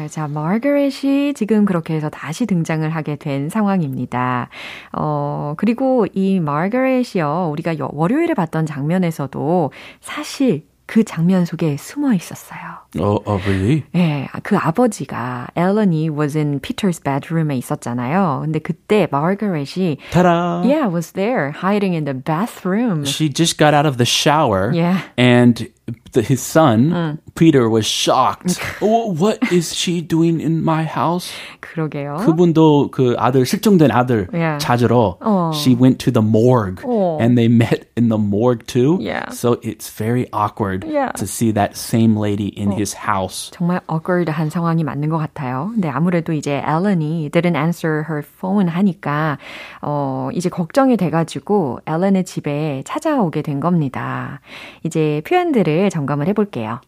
예, 0.05 0.07
자, 0.07 0.27
마거렛이 0.27 1.33
지금 1.33 1.65
그렇게 1.65 1.95
해서 1.95 2.09
다시 2.09 2.45
등장을 2.45 2.87
하게 2.89 3.15
된 3.15 3.49
상황입니다. 3.49 4.49
어, 4.93 5.55
그리고 5.57 6.05
이 6.13 6.39
마거렛이요, 6.39 7.49
우리가 7.51 7.79
여- 7.79 7.89
월요일에 7.91 8.35
봤던 8.35 8.65
장면에서도 8.67 9.71
사실 10.01 10.67
그 10.85 11.03
장면 11.03 11.45
속에 11.45 11.75
숨어 11.77 12.13
있었어요. 12.13 12.84
Oh, 12.98 13.22
oh 13.26 13.40
really? 13.46 13.84
예, 13.94 14.28
그 14.42 14.56
아버지가 14.56 15.48
앨런이 15.56 16.10
was 16.10 16.36
in 16.36 16.60
Peter's 16.60 17.00
bedroom에 17.02 17.56
있었잖아요. 17.58 18.40
근데 18.44 18.58
그때 18.58 19.06
마거렛이 19.10 19.98
Ta-da! 20.10 20.62
yeah, 20.68 20.86
was 20.86 21.12
there 21.12 21.50
hiding 21.52 21.94
in 21.94 22.04
the 22.04 22.14
bathroom. 22.14 23.04
She 23.04 23.28
just 23.28 23.58
got 23.58 23.74
out 23.74 23.86
of 23.86 23.96
the 23.96 24.04
shower. 24.06 24.72
Yeah. 24.74 25.00
And 25.16 25.68
the, 26.12 26.22
his 26.22 26.40
son, 26.40 27.18
Peter, 27.34 27.68
was 27.68 27.86
shocked. 27.86 28.60
oh, 28.80 29.12
what 29.12 29.38
is 29.52 29.74
she 29.74 30.00
doing 30.00 30.40
in 30.40 30.62
my 30.62 30.84
house? 30.84 31.30
그러게요. 31.60 32.18
그분도 32.26 32.90
그 32.90 33.14
아들 33.18 33.44
실종된 33.46 33.90
아들 33.90 34.28
Yeah. 34.32 34.58
찾으러 34.58 35.18
어. 35.20 35.52
she 35.54 35.74
went 35.74 35.98
to 35.98 36.10
the 36.10 36.22
morgue 36.22 36.82
어. 36.84 37.18
and 37.20 37.36
they 37.36 37.48
met 37.48 37.90
in 37.96 38.08
the 38.08 38.18
morgue 38.18 38.66
too. 38.66 38.98
Yeah. 39.00 39.30
So 39.30 39.58
it's 39.62 39.88
very 39.90 40.26
awkward 40.32 40.84
Yeah. 40.84 41.12
to 41.16 41.26
see 41.26 41.52
that 41.52 41.76
same 41.76 42.16
lady 42.16 42.48
in 42.48 42.70
his 42.70 42.83
house. 42.93 43.51
정말 43.51 43.79
awkward한 43.89 44.49
상황이 44.49 44.83
맞는 44.83 45.09
것 45.09 45.17
같아요. 45.17 45.69
근데 45.73 45.89
아무래도 45.89 46.33
이제 46.33 46.61
앨런이 46.65 47.29
didn't 47.31 47.55
answer 47.55 48.03
her 48.09 48.21
phone 48.21 48.69
하니까 48.69 49.37
어 49.81 50.29
이제 50.33 50.49
걱정이 50.49 50.97
돼가지고 50.97 51.79
앨런의 51.85 52.25
집에 52.25 52.83
찾아오게 52.85 53.41
된 53.41 53.59
겁니다. 53.61 54.41
이제 54.83 55.21
표현들을 55.25 55.89
점검을 55.89 56.27
해볼게요. 56.27 56.81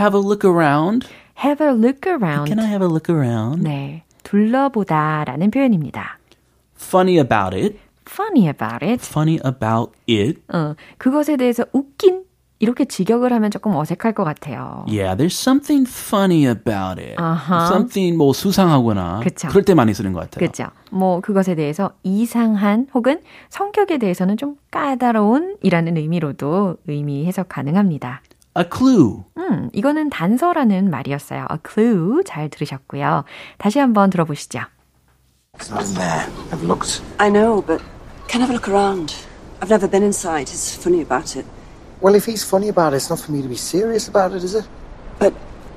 Have 0.00 0.18
a 0.18 0.24
look 0.24 0.48
around. 0.48 1.06
Have 1.44 1.64
a 1.64 1.72
look 1.72 2.08
around. 2.10 2.46
Can 2.46 2.58
I 2.58 2.66
have 2.66 2.82
a 2.82 2.90
look 2.90 3.14
around? 3.14 3.62
네, 3.62 4.04
둘러보다라는 4.22 5.50
표현입니다. 5.50 6.18
Funny 6.76 7.18
about 7.18 7.54
it. 7.56 7.78
Funny 8.08 8.46
about 8.48 8.84
it. 8.84 9.04
Funny 9.04 9.38
about 9.44 9.92
it. 10.08 10.40
어, 10.52 10.74
그것에 10.98 11.36
대해서 11.36 11.64
웃긴 11.72 12.25
이렇게 12.58 12.86
직역을 12.86 13.32
하면 13.32 13.50
조금 13.50 13.74
어색할 13.74 14.12
것 14.14 14.24
같아요. 14.24 14.84
Yeah, 14.88 15.14
there's 15.16 15.38
something 15.38 15.86
funny 15.88 16.46
about 16.46 17.00
it. 17.00 17.14
아하. 17.18 17.66
Something 17.66 18.16
뭐 18.16 18.32
수상하거나 18.32 19.20
그쵸. 19.22 19.48
그럴 19.48 19.64
때 19.64 19.74
많이 19.74 19.92
쓰는 19.92 20.12
것 20.12 20.20
같아요. 20.20 20.38
그렇죠. 20.38 20.70
뭐 20.90 21.20
그것에 21.20 21.54
대해서 21.54 21.92
이상한 22.02 22.86
혹은 22.94 23.20
성격에 23.50 23.98
대해서는 23.98 24.36
좀 24.38 24.56
까다로운이라는 24.70 25.96
의미로도 25.96 26.78
의미 26.86 27.26
해석 27.26 27.48
가능합니다. 27.50 28.22
A 28.58 28.64
clue. 28.74 29.24
음, 29.36 29.68
이거는 29.74 30.08
단서라는 30.08 30.88
말이었어요. 30.88 31.46
A 31.50 31.58
clue 31.62 32.22
잘 32.24 32.48
들으셨고요. 32.48 33.24
다시 33.58 33.78
한번 33.78 34.08
들어보시죠. 34.08 34.60
It's 35.58 35.70
not 35.70 35.84
in 35.84 35.94
there. 35.94 36.26
I've 36.52 36.64
looked. 36.64 37.02
I 37.18 37.28
know, 37.30 37.62
but 37.64 37.82
can 38.28 38.40
I 38.40 38.46
have 38.46 38.50
a 38.50 38.54
look 38.56 38.68
around? 38.68 39.12
I've 39.60 39.68
never 39.70 39.88
been 39.90 40.02
inside. 40.04 40.48
He's 40.48 40.74
funny 40.74 41.02
about 41.02 41.38
it. 41.38 41.46
Well, 42.00 42.14
if 42.14 42.26
he's 42.26 42.44
funny 42.44 42.68
about 42.68 42.92
it, 42.92 42.96
it's 42.96 43.10
not 43.10 43.20
for 43.20 43.32
me 43.32 43.42
to 43.42 43.48
be 43.48 43.56
serious 43.56 44.08
about 44.08 44.32
it, 44.32 44.44
is 44.44 44.54
it? 44.54 44.68
But, 45.18 45.34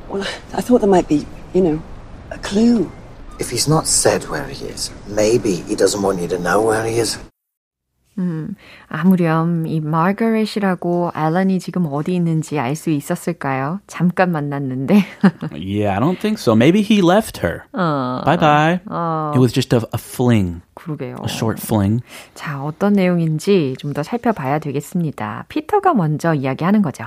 well, 0.10 0.22
I 0.54 0.62
thought 0.62 0.82
there 0.82 0.90
might 0.90 1.08
be, 1.08 1.26
you 1.54 1.62
know, 1.62 1.84
a 2.32 2.38
clue. 2.40 2.92
If 3.40 3.50
he's 3.50 3.70
not 3.70 3.88
said 3.88 4.24
where 4.26 4.46
he 4.46 4.66
is, 4.66 4.92
maybe 5.08 5.56
he 5.56 5.76
doesn't 5.76 6.02
want 6.02 6.20
you 6.20 6.28
to 6.28 6.40
know 6.40 6.62
where 6.62 6.86
he 6.86 7.00
is. 7.00 7.18
아무렴 8.88 9.66
이 9.68 9.80
마거렛이라고 9.80 11.12
앨런이 11.16 11.60
지금 11.60 11.86
어디 11.92 12.16
있는지 12.16 12.60
알 12.60 12.76
수 12.76 12.90
있었을까요? 12.90 13.80
잠깐 13.88 14.32
만났는데. 14.32 15.04
Yeah, 15.52 15.94
I 15.96 16.00
don't 16.00 16.20
think 16.20 16.38
so. 16.40 16.54
Maybe 16.56 16.82
he 16.82 17.02
left 17.02 17.40
her. 17.46 17.64
bye 17.74 18.38
bye. 18.38 18.80
It 19.36 19.40
was 19.40 19.52
just 19.54 19.74
a, 19.74 19.82
a 19.94 19.98
fling, 19.98 20.62
그러게요. 20.76 21.16
a 21.24 21.28
short 21.30 21.60
fling. 21.62 22.02
자, 22.36 22.64
어떤 22.64 22.94
내용인지 22.94 23.76
좀 23.80 23.94
더 23.94 24.04
살펴봐야 24.04 24.60
되겠습니다. 24.60 25.46
피터가 25.50 25.94
먼저 25.96 26.34
이야기하는 26.36 26.82
거죠. 26.84 27.06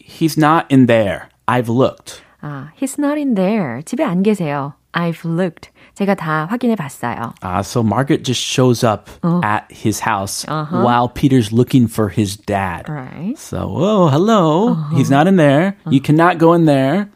He's 0.00 0.36
not 0.38 0.66
in 0.72 0.86
there. 0.86 1.28
I've 1.46 1.68
looked. 1.68 2.22
아, 2.40 2.70
he's 2.80 2.98
not 2.98 3.16
in 3.18 3.34
there. 3.34 3.82
집에 3.84 4.02
안 4.02 4.22
계세요. 4.22 4.72
I've 4.92 5.24
looked. 5.24 5.70
제가 5.94 6.14
다 6.14 6.46
확인해 6.50 6.76
봤어요. 6.76 7.34
Uh, 7.42 7.62
so 7.62 7.82
Margaret 7.82 8.22
just 8.22 8.40
shows 8.40 8.82
up 8.84 9.08
at 9.42 9.64
his 9.70 10.00
house 10.00 10.44
while 10.48 11.08
Peter's 11.08 11.52
looking 11.52 11.86
for 11.88 12.08
his 12.08 12.36
dad. 12.36 12.88
Right. 12.88 13.34
So, 13.36 13.68
oh, 13.76 14.08
hello. 14.08 14.74
He's 14.94 15.10
not 15.10 15.26
in 15.26 15.36
there. 15.36 15.76
You 15.90 16.00
cannot 16.00 16.38
go 16.38 16.54
in 16.54 16.64
there. 16.64 17.10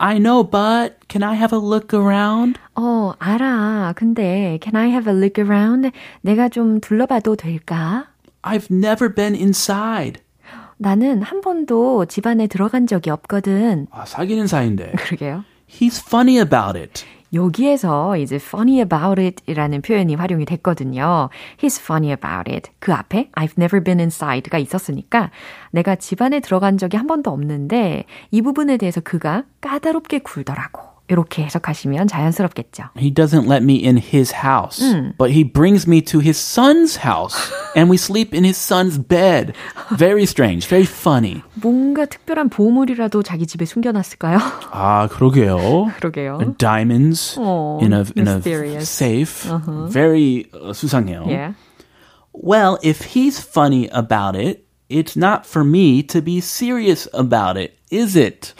I 0.00 0.18
know, 0.18 0.42
but 0.42 0.98
can 1.08 1.22
I 1.22 1.34
have 1.34 1.52
a 1.52 1.58
look 1.58 1.94
around? 1.94 2.58
어, 2.74 3.12
알아. 3.20 3.92
근데 3.94 4.58
can 4.60 4.74
I 4.74 4.88
have 4.88 5.06
a 5.08 5.14
look 5.14 5.38
around? 5.38 5.92
내가 6.22 6.48
좀 6.48 6.80
둘러봐도 6.80 7.36
될까? 7.36 8.06
I've 8.42 8.68
never 8.70 9.08
been 9.14 9.36
inside. 9.36 10.20
나는 10.78 11.22
한 11.22 11.40
번도 11.42 12.06
집 12.06 12.26
안에 12.26 12.48
들어간 12.48 12.88
적이 12.88 13.10
없거든. 13.10 13.86
아, 13.92 14.04
사귀는 14.04 14.48
사이인데. 14.48 14.92
그러게요. 14.96 15.44
He's 15.72 16.00
funny 16.06 16.38
about 16.38 16.78
it. 16.78 17.04
여기에서 17.32 18.18
이제 18.18 18.36
funny 18.36 18.80
about 18.80 19.20
it 19.20 19.42
이라는 19.46 19.80
표현이 19.80 20.14
활용이 20.16 20.44
됐거든요. 20.44 21.30
He's 21.58 21.80
funny 21.80 22.12
about 22.12 22.52
it. 22.52 22.70
그 22.78 22.92
앞에 22.92 23.30
I've 23.32 23.54
never 23.58 23.82
been 23.82 23.98
inside가 23.98 24.58
있었으니까 24.58 25.30
내가 25.70 25.96
집 25.96 26.20
안에 26.20 26.40
들어간 26.40 26.76
적이 26.76 26.98
한 26.98 27.06
번도 27.06 27.30
없는데 27.30 28.04
이 28.30 28.42
부분에 28.42 28.76
대해서 28.76 29.00
그가 29.00 29.44
까다롭게 29.62 30.18
굴더라고. 30.18 30.91
이렇게 31.11 31.43
해석하시면 31.45 32.07
자연스럽겠죠. 32.09 32.89
He 32.97 33.09
doesn't 33.13 33.47
let 33.47 33.63
me 33.63 33.75
in 33.81 33.95
his 33.95 34.33
house, 34.43 34.83
but 35.17 35.31
he 35.31 35.41
brings 35.45 35.87
me 35.87 36.01
to 36.01 36.19
his 36.19 36.35
son's 36.37 36.97
house, 36.97 37.33
and 37.77 37.89
we 37.89 37.95
sleep 37.95 38.33
in 38.35 38.43
his 38.43 38.57
son's 38.57 38.97
bed. 38.97 39.53
Very 39.97 40.23
strange, 40.23 40.67
very 40.67 40.83
funny. 40.83 41.41
뭔가 41.55 42.05
특별한 42.07 42.49
보물이라도 42.49 43.23
자기 43.23 43.47
집에 43.47 43.63
숨겨놨을까요? 43.63 44.37
아, 44.71 45.07
그러게요. 45.07 45.93
그러게요. 45.95 46.57
Diamonds 46.57 47.37
Oh, 47.39 47.79
in 47.79 47.93
a 47.93 48.03
in 48.17 48.27
a 48.27 48.35
mysterious. 48.43 48.89
safe. 48.89 49.47
Very 49.89 50.47
uh, 50.53 50.73
수상해요. 50.73 51.23
Yeah. 51.25 51.53
Well, 52.33 52.79
if 52.83 53.15
he's 53.15 53.39
funny 53.39 53.87
about 53.93 54.35
it, 54.35 54.67
it's 54.89 55.15
not 55.15 55.45
for 55.45 55.63
me 55.63 56.03
to 56.11 56.21
be 56.21 56.41
serious 56.41 57.07
about 57.13 57.55
it, 57.55 57.79
is 57.89 58.17
it? 58.17 58.53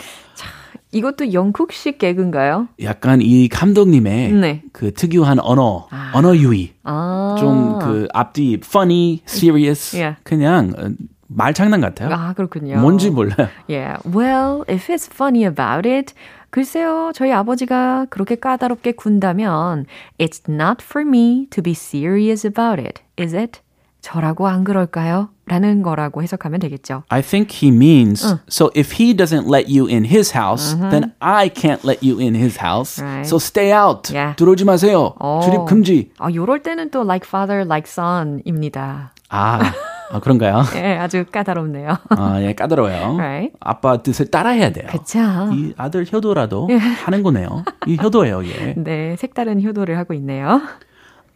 이것도 0.92 1.32
영국식 1.32 1.99
개그인가요? 1.99 2.68
약간 2.82 3.20
이 3.22 3.49
감독님의 3.49 4.32
네. 4.32 4.62
그 4.72 4.92
특유한 4.92 5.40
언어, 5.40 5.88
언어 6.12 6.37
유희. 6.37 6.75
아. 6.84 7.37
좀그 7.38 8.08
앞뒤 8.12 8.61
funny, 8.62 9.22
serious 9.26 9.96
Yeah. 9.96 10.20
그냥 10.22 10.72
어, 10.78 10.90
말장난 11.28 11.80
같아요. 11.80 12.14
아, 12.14 12.34
그렇군요. 12.34 12.78
뭔지 12.78 13.11
몰라요. 13.11 13.49
Yeah. 13.68 13.99
Well, 14.04 14.64
if 14.68 14.92
it's 14.92 15.08
funny 15.11 15.44
about 15.44 15.88
it, 15.88 16.12
글쎄요, 16.50 17.12
저희 17.14 17.32
아버지가 17.32 18.06
그렇게 18.11 18.37
까다롭게 18.37 18.92
군다면, 18.92 19.87
it's 20.18 20.42
not 20.46 20.84
for 20.84 21.06
me 21.06 21.46
to 21.49 21.62
be 21.62 21.72
serious 21.72 22.46
about 22.46 22.78
it, 22.78 23.00
is 23.18 23.34
it? 23.34 23.61
저라고 24.02 24.49
안 24.49 24.64
그럴까요? 24.64 25.28
라는 25.47 25.82
거라고 25.82 26.23
해석하면 26.23 26.61
되겠죠. 26.61 27.04
I 27.09 27.23
think 27.23 27.56
he 27.62 27.75
means 27.75 28.26
so 28.49 28.71
if 28.76 28.94
he 29.00 29.14
doesn't 29.14 29.47
let 29.49 29.71
you 29.73 29.88
in 29.88 30.04
his 30.04 30.37
house, 30.37 30.76
then 30.90 31.12
I 31.21 31.49
can't 31.49 31.85
let 31.85 32.04
you 32.04 32.18
in 32.21 32.35
his 32.35 32.59
house. 32.61 33.02
Right. 33.02 33.26
So 33.26 33.38
stay 33.38 33.73
out. 33.73 34.12
Yeah. 34.12 34.37
들어오지 34.37 34.64
마세요. 34.64 35.14
출입 35.44 35.64
금지. 35.66 36.11
아, 36.18 36.28
요럴 36.32 36.62
때는 36.62 36.90
또 36.90 37.02
like 37.02 37.26
father, 37.26 37.64
like 37.64 37.88
son입니다. 37.88 39.12
아, 39.28 39.73
아 40.11 40.21
그런가요? 40.21 40.62
예, 40.76 40.99
아주 40.99 41.25
까다롭네요. 41.30 41.97
아, 42.11 42.42
예, 42.42 42.54
까다로워요. 42.54 43.16
Right. 43.16 43.52
아빠 43.61 44.02
뜻을 44.02 44.30
따라해야 44.30 44.71
돼요. 44.71 44.88
그쵸. 44.90 45.18
이 45.52 45.75
아들 45.76 46.06
효도라도 46.12 46.68
하는 47.04 47.23
거네요. 47.23 47.64
이 47.87 47.97
효도예요, 48.02 48.42
이게. 48.42 48.75
네, 48.76 49.16
색다른 49.16 49.62
효도를 49.62 49.97
하고 49.97 50.12
있네요. 50.14 50.61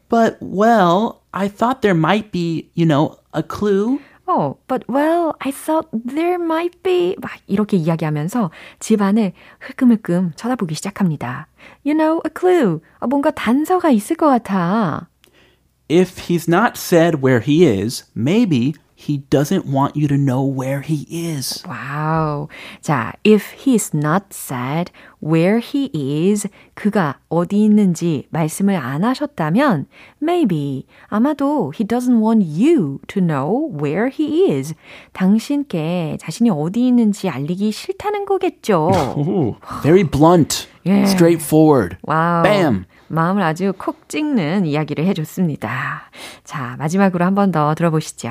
But, 0.09 0.37
well, 0.41 1.21
I 1.33 1.47
thought 1.47 1.81
there 1.81 1.95
might 1.95 2.31
be, 2.31 2.69
you 2.73 2.85
know, 2.85 3.17
a 3.33 3.43
clue. 3.43 3.99
Oh, 4.27 4.57
but 4.67 4.87
well, 4.87 5.35
I 5.41 5.51
thought 5.51 5.87
there 5.91 6.37
might 6.37 6.83
be. 6.83 7.15
막 7.19 7.31
이렇게 7.47 7.75
이야기하면서 7.75 8.51
집안을 8.79 9.33
흘끔흘끔 9.59 10.31
쳐다보기 10.35 10.75
시작합니다. 10.75 11.47
You 11.85 11.97
know, 11.97 12.21
a 12.25 12.31
clue. 12.33 12.79
뭔가 13.05 13.31
단서가 13.31 13.89
있을 13.89 14.15
것 14.15 14.27
같아. 14.27 15.09
If 15.89 16.29
he's 16.29 16.47
not 16.47 16.77
said 16.77 17.21
where 17.21 17.41
he 17.41 17.65
is, 17.65 18.05
maybe 18.15 18.75
he 18.98 19.18
doesn't 19.28 19.66
want 19.66 19.94
you 19.94 20.08
to 20.08 20.16
know 20.16 20.42
where 20.42 20.80
he 20.80 21.06
is. 21.10 21.62
와우. 21.68 22.48
자, 22.80 23.12
if 23.24 23.52
he's 23.64 23.94
not 23.94 24.26
said 24.32 24.90
where 25.22 25.58
he 25.60 25.90
is, 25.94 26.48
그가 26.74 27.18
어디 27.28 27.62
있는지 27.64 28.26
말씀을 28.30 28.74
안 28.76 29.04
하셨다면, 29.04 29.86
maybe, 30.22 30.86
아마도 31.08 31.72
he 31.78 31.86
doesn't 31.86 32.20
want 32.22 32.42
you 32.46 32.98
to 33.08 33.20
know 33.20 33.68
where 33.70 34.08
he 34.08 34.50
is. 34.50 34.74
당신께 35.12 36.16
자신이 36.20 36.50
어디 36.50 36.86
있는지 36.86 37.28
알리기 37.28 37.72
싫다는 37.72 38.24
거겠죠. 38.24 38.90
Ooh, 39.18 39.56
very 39.82 40.04
blunt, 40.04 40.68
Yeah. 40.86 41.10
straightforward. 41.10 41.96
와우. 42.02 42.42
Bam. 42.44 42.84
마음을 43.08 43.42
아주 43.42 43.72
콕 43.76 44.08
찍는 44.08 44.66
이야기를 44.66 45.04
해줬습니다. 45.06 46.10
자, 46.44 46.76
마지막으로 46.78 47.24
한 47.24 47.34
번 47.34 47.50
더 47.52 47.74
들어보시죠. 47.74 48.30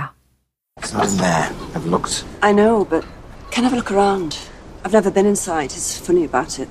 It's 0.78 0.92
not 0.92 1.08
in 1.08 1.16
there. 1.18 1.52
I've 1.74 1.86
looked. 1.86 2.24
I 2.42 2.52
know, 2.52 2.84
but 2.84 3.04
can 3.50 3.64
I 3.64 3.68
have 3.68 3.74
a 3.74 3.76
look 3.76 3.92
around? 3.92 4.38
I've 4.84 4.92
never 4.92 5.10
been 5.10 5.26
inside. 5.26 5.72
He's 5.72 5.98
funny 5.98 6.24
about 6.24 6.58
it. 6.58 6.68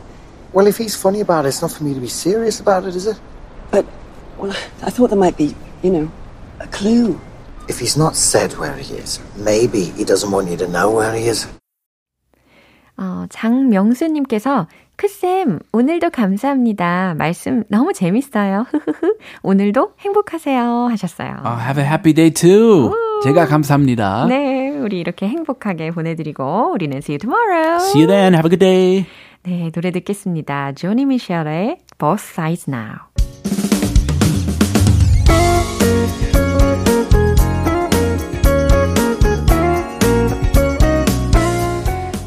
Well, 0.51 0.65
if 0.67 0.77
he's 0.77 0.95
funny 0.95 1.21
about 1.21 1.45
it, 1.45 1.49
it's 1.49 1.61
not 1.61 1.71
for 1.71 1.83
me 1.83 1.93
to 1.93 1.99
be 1.99 2.07
serious 2.07 2.59
about 2.59 2.85
it, 2.85 2.95
is 2.95 3.05
it? 3.05 3.19
But, 3.69 3.85
well, 4.37 4.51
I 4.81 4.89
thought 4.89 5.09
there 5.11 5.19
might 5.19 5.37
be, 5.37 5.55
you 5.83 5.91
know, 5.91 6.11
a 6.59 6.67
clue. 6.67 7.21
If 7.67 7.77
he's 7.77 7.95
not 7.95 8.15
said 8.15 8.53
where 8.57 8.75
he 8.75 8.95
is, 8.95 9.19
maybe 9.37 9.83
he 9.93 10.03
doesn't 10.03 10.31
want 10.31 10.49
you 10.49 10.57
to 10.57 10.67
know 10.67 10.89
where 10.89 11.13
he 11.13 11.27
is. 11.27 11.47
어, 12.97 13.27
장명수님께서 13.29 14.67
크쌤, 14.97 15.59
오늘도 15.71 16.09
감사합니다. 16.09 17.13
말씀 17.15 17.63
너무 17.69 17.93
재밌어요. 17.93 18.65
흐흐흐. 18.71 19.17
오늘도 19.43 19.93
행복하세요. 19.99 20.89
하셨어요. 20.91 21.37
Uh, 21.45 21.59
have 21.61 21.77
a 21.79 21.85
happy 21.85 22.11
day 22.11 22.29
too. 22.29 22.91
제가 23.24 23.46
감사합니다. 23.46 24.26
네, 24.26 24.68
우리 24.68 25.00
이렇게 25.00 25.26
행복하게 25.26 25.92
보내드리고, 25.92 26.72
우리는 26.72 26.98
see 26.98 27.14
you 27.14 27.18
tomorrow. 27.18 27.76
See 27.76 28.02
you 28.02 28.06
then. 28.06 28.34
Have 28.34 28.46
a 28.46 28.50
good 28.50 28.58
day. 28.58 29.06
네, 29.44 29.70
노래 29.70 29.90
듣겠습니다. 29.92 30.72
조니 30.72 31.06
미셸의 31.06 31.78
Both 31.98 32.22
Sides 32.22 32.68
Now. 32.68 32.96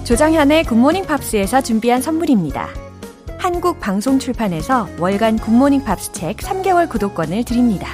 조정현의 0.04 0.64
굿모닝 0.64 1.06
팝스에서 1.06 1.62
준비한 1.62 2.02
선물입니다. 2.02 2.70
한국 3.38 3.80
방송 3.80 4.18
출판에서 4.18 4.88
월간 5.00 5.38
굿모닝 5.38 5.84
팝스 5.84 6.14
책 6.14 6.38
3개월 6.38 6.90
구독권을 6.90 7.44
드립니다. 7.44 7.88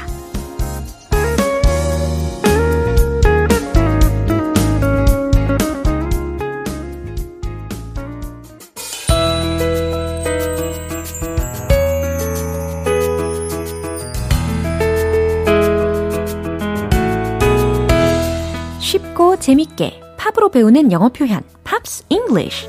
배우는 20.53 20.91
영어 20.91 21.09
표현 21.09 21.41
Pops 21.63 22.05
English 22.09 22.67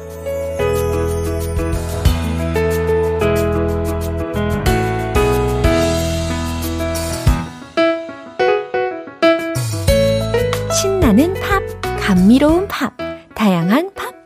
신나는 10.81 11.35
팝, 11.35 11.63
감미로운 12.01 12.67
팝, 12.69 12.95
다양한 13.35 13.91
팝팝. 13.95 14.25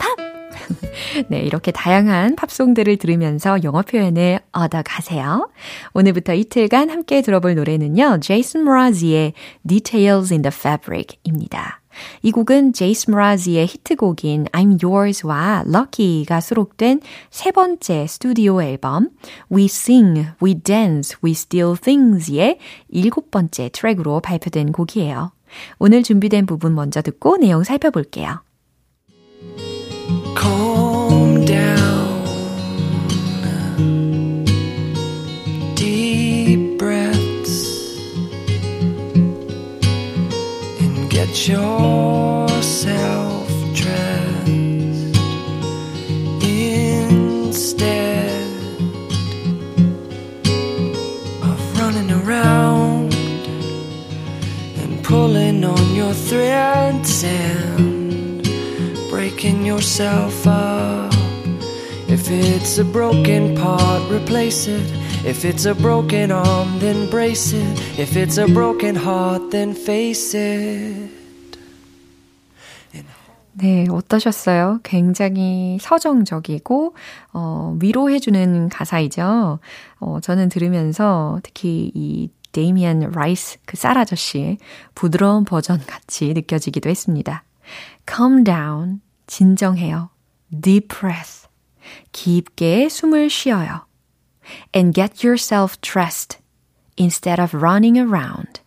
네, 1.29 1.41
이렇게 1.41 1.73
다양한 1.73 2.37
팝송들을 2.37 2.97
들으면서 2.97 3.63
영어 3.65 3.83
표현을 3.83 4.39
얻어가세요. 4.53 5.51
오늘부터 5.95 6.35
이틀간 6.35 6.91
함께 6.91 7.23
들어볼 7.23 7.57
노래는요, 7.57 8.21
제이슨 8.21 8.63
므라즈의 8.63 9.33
Details 9.67 10.33
in 10.33 10.43
the 10.43 10.53
Fabric입니다. 10.55 11.81
이 12.23 12.31
곡은 12.31 12.73
제이슨 12.73 13.13
모라지의 13.13 13.67
히트곡인 13.67 14.47
I'm 14.53 14.83
Yours와 14.83 15.65
Lucky가 15.67 16.41
수록된 16.41 17.01
세 17.31 17.51
번째 17.51 18.07
스튜디오 18.07 18.63
앨범 18.63 19.11
We 19.53 19.65
Sing, 19.65 20.29
We 20.43 20.55
Dance, 20.55 21.17
We 21.25 21.33
Steal 21.33 21.77
Things의 21.81 22.59
일곱 22.89 23.31
번째 23.31 23.71
트랙으로 23.73 24.21
발표된 24.21 24.73
곡이에요. 24.73 25.33
오늘 25.79 26.03
준비된 26.03 26.47
부분 26.47 26.75
먼저 26.75 27.03
듣고 27.03 27.39
내용 27.39 27.65
살펴볼게요. 27.65 28.43
calm 30.39 31.45
down. 31.45 31.78
Yourself 41.49 43.49
dressed 43.73 45.17
instead 46.45 48.47
of 51.43 51.79
running 51.79 52.11
around 52.11 53.15
and 54.77 55.03
pulling 55.03 55.65
on 55.65 55.95
your 55.95 56.13
threads 56.13 57.25
and 57.25 58.43
breaking 59.09 59.65
yourself 59.65 60.47
up. 60.47 61.15
If 62.11 62.31
it's 62.31 62.77
a 62.77 62.85
broken 62.85 63.57
part, 63.57 64.03
replace 64.11 64.67
it. 64.67 64.93
If 65.25 65.47
it's 65.47 65.65
a 65.65 65.75
broken 65.75 66.31
arm, 66.31 66.79
then 66.79 67.09
brace 67.09 67.55
it. 67.55 67.99
If 67.99 68.17
it's 68.17 68.37
a 68.37 68.47
broken 68.47 68.95
heart, 68.95 69.51
then 69.51 69.73
face 69.73 70.35
it. 70.35 71.18
네, 73.61 73.87
어떠셨어요? 73.91 74.81
굉장히 74.85 75.79
서정적이고, 75.81 76.95
어, 77.33 77.77
위로해주는 77.81 78.69
가사이죠. 78.69 79.59
어, 79.99 80.21
저는 80.21 80.49
들으면서 80.49 81.41
특히 81.43 81.91
이 81.95 82.31
데이미안 82.53 83.01
라이스, 83.01 83.59
그 83.67 83.77
쌀 83.77 83.99
아저씨의 83.99 84.59
부드러운 84.95 85.45
버전 85.45 85.85
같이 85.87 86.33
느껴지기도 86.35 86.89
했습니다. 86.89 87.43
Calm 88.09 88.45
down. 88.45 89.01
진정해요. 89.27 90.11
Deep 90.51 90.89
breath. 90.89 91.49
깊게 92.13 92.89
숨을 92.89 93.29
쉬어요. 93.29 93.87
And 94.75 94.95
get 94.95 95.27
yourself 95.27 95.77
dressed 95.81 96.39
instead 96.99 97.43
of 97.43 97.55
running 97.57 97.99
around. 97.99 98.61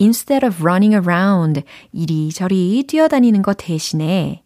Instead 0.00 0.44
of 0.44 0.62
running 0.62 0.94
around, 0.94 1.62
이리저리 1.92 2.84
뛰어다니는 2.86 3.42
것 3.42 3.56
대신에 3.58 4.42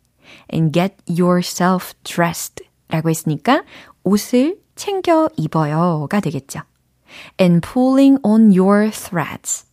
and 0.52 0.72
get 0.72 0.94
yourself 1.08 1.94
dressed 2.04 2.64
라고 2.88 3.08
했으니까 3.08 3.64
옷을 4.04 4.58
챙겨 4.76 5.28
입어요가 5.36 6.20
되겠죠. 6.20 6.60
and 7.40 7.66
pulling 7.66 8.18
on 8.22 8.56
your 8.56 8.90
threads. 8.90 9.66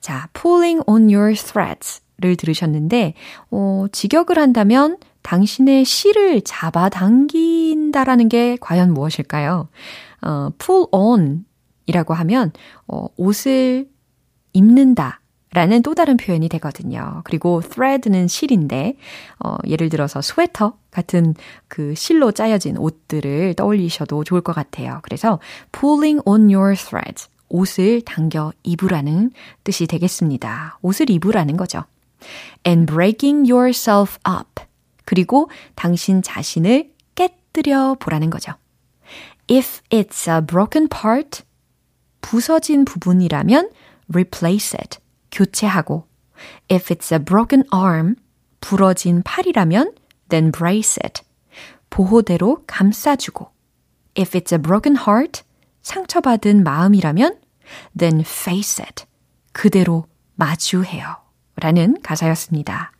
자, 0.00 0.28
pulling 0.32 0.82
on 0.86 1.08
your 1.12 1.34
threads 1.34 2.02
를 2.22 2.36
들으셨는데, 2.36 3.14
어, 3.50 3.86
직역을 3.90 4.38
한다면 4.38 4.96
당신의 5.22 5.84
실을 5.84 6.40
잡아당긴다라는 6.42 8.28
게 8.28 8.56
과연 8.60 8.94
무엇일까요? 8.94 9.68
어, 10.20 10.50
pull 10.56 10.86
on 10.92 11.44
이라고 11.86 12.14
하면, 12.14 12.52
어, 12.86 13.06
옷을 13.16 13.88
입는다. 14.52 15.20
라는 15.54 15.82
또 15.82 15.94
다른 15.94 16.16
표현이 16.16 16.48
되거든요. 16.48 17.20
그리고 17.24 17.60
thread는 17.60 18.26
실인데, 18.26 18.96
어, 19.38 19.56
예를 19.66 19.90
들어서 19.90 20.22
스웨터 20.22 20.78
같은 20.90 21.34
그 21.68 21.94
실로 21.94 22.32
짜여진 22.32 22.78
옷들을 22.78 23.54
떠올리셔도 23.54 24.24
좋을 24.24 24.40
것 24.40 24.54
같아요. 24.54 25.00
그래서 25.02 25.40
pulling 25.70 26.22
on 26.24 26.50
your 26.52 26.74
threads. 26.74 27.28
옷을 27.50 28.00
당겨 28.00 28.50
입으라는 28.62 29.30
뜻이 29.62 29.86
되겠습니다. 29.86 30.78
옷을 30.80 31.10
입으라는 31.10 31.58
거죠. 31.58 31.84
and 32.66 32.90
breaking 32.90 33.50
yourself 33.52 34.18
up. 34.26 34.64
그리고 35.04 35.50
당신 35.74 36.22
자신을 36.22 36.92
깨뜨려 37.14 37.96
보라는 38.00 38.30
거죠. 38.30 38.52
If 39.50 39.82
it's 39.90 40.32
a 40.32 40.40
broken 40.46 40.88
part, 40.88 41.42
부서진 42.22 42.86
부분이라면 42.86 43.70
replace 44.14 44.76
it, 44.78 44.98
교체하고 45.30 46.06
if 46.70 46.94
it's 46.94 47.12
a 47.12 47.18
broken 47.18 47.64
arm, 47.72 48.16
부러진 48.60 49.22
팔이라면 49.22 49.94
then 50.28 50.52
brace 50.52 50.98
it, 51.04 51.22
보호대로 51.90 52.64
감싸주고 52.66 53.50
if 54.18 54.38
it's 54.38 54.52
a 54.52 54.58
broken 54.60 54.96
heart, 54.96 55.42
상처받은 55.82 56.62
마음이라면 56.62 57.38
then 57.96 58.20
face 58.20 58.84
it, 58.84 59.04
그대로 59.52 60.06
마주해요. 60.36 61.16
라는 61.56 61.96
가사였습니다. 62.02 62.92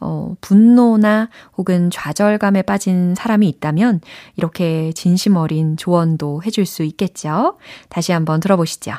어, 0.00 0.34
분노나 0.40 1.28
혹은 1.56 1.90
좌절감에 1.90 2.62
빠진 2.62 3.14
사람이 3.14 3.48
있다면 3.48 4.00
이렇게 4.36 4.92
진심 4.92 5.36
어린 5.36 5.76
조언도 5.76 6.42
해줄 6.44 6.66
수 6.66 6.82
있겠죠. 6.82 7.58
다시 7.88 8.12
한번 8.12 8.40
들어보시죠. 8.40 8.94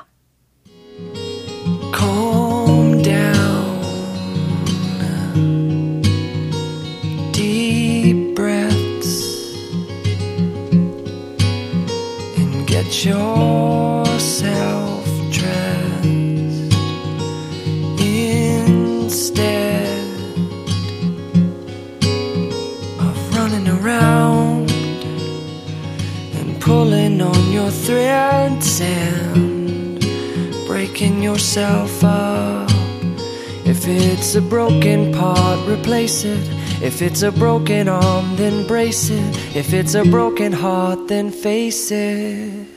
If 36.81 37.01
it's 37.01 37.23
a 37.23 37.31
broken 37.31 37.87
arm, 37.87 38.35
then 38.35 38.67
brace 38.67 39.09
it. 39.09 39.37
If 39.55 39.73
it's 39.73 39.95
a 39.95 40.03
broken 40.03 40.53
heart, 40.53 41.07
then 41.07 41.29
face 41.29 41.95
it. 41.95 42.75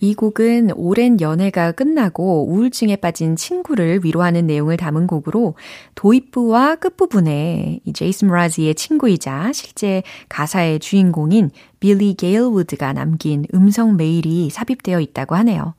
이 0.00 0.14
곡은 0.14 0.72
오랜 0.74 1.20
연애가 1.20 1.72
끝나고 1.72 2.46
우울증에 2.50 2.96
빠진 2.96 3.36
친구를 3.36 4.00
위로하는 4.04 4.46
내용을 4.46 4.76
담은 4.76 5.06
곡으로 5.06 5.54
도입부와 5.94 6.76
끝부분에 6.76 7.80
이 7.84 7.92
제이슨 7.92 8.28
므라즈의 8.28 8.74
친구이자 8.74 9.52
실제 9.52 10.02
가사의 10.28 10.80
주인공인 10.80 11.50
빌리 11.78 12.14
게일 12.14 12.40
우드가 12.40 12.92
남긴 12.94 13.46
음성 13.54 13.96
메일이 13.96 14.50
삽입되어 14.50 15.00
있다고 15.00 15.36
하네요. 15.36 15.74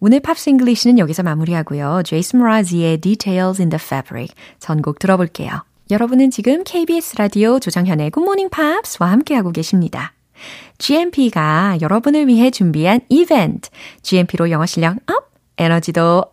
오늘 0.00 0.20
Pops 0.20 0.50
English는 0.50 0.98
여기서 0.98 1.22
마무리하고요. 1.22 2.02
제이슨 2.04 2.40
므라즈의 2.40 2.98
Details 2.98 3.60
in 3.60 3.70
the 3.70 3.80
Fabric 3.80 4.34
전곡 4.58 4.98
들어볼게요. 4.98 5.62
여러분은 5.92 6.30
지금 6.30 6.64
KBS 6.64 7.16
라디오 7.18 7.58
조정현의 7.58 8.12
Morning 8.16 8.50
Pops와 8.50 9.10
함께하고 9.10 9.52
계십니다. 9.52 10.14
GMP가 10.78 11.76
여러분을 11.82 12.28
위해 12.28 12.50
준비한 12.50 13.02
이벤트. 13.10 13.68
GMP로 14.00 14.50
영어 14.50 14.64
실력 14.64 14.96
up, 15.10 15.30
에너지도 15.58 16.24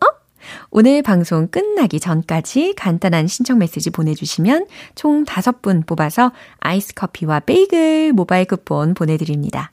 오늘 0.70 1.02
방송 1.02 1.46
끝나기 1.48 2.00
전까지 2.00 2.72
간단한 2.74 3.26
신청 3.26 3.58
메시지 3.58 3.90
보내주시면 3.90 4.66
총 4.94 5.26
5분 5.26 5.86
뽑아서 5.86 6.32
아이스 6.60 6.94
커피와 6.94 7.40
베이글 7.40 8.14
모바일 8.14 8.46
쿠폰 8.46 8.94
보내드립니다. 8.94 9.72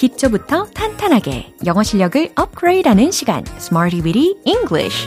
기초부터 0.00 0.64
탄탄하게 0.68 1.52
영어 1.66 1.82
실력을 1.82 2.30
업그레이드하는 2.34 3.10
시간, 3.10 3.44
Smarty 3.58 4.02
Weedy 4.02 4.34
English. 4.46 5.06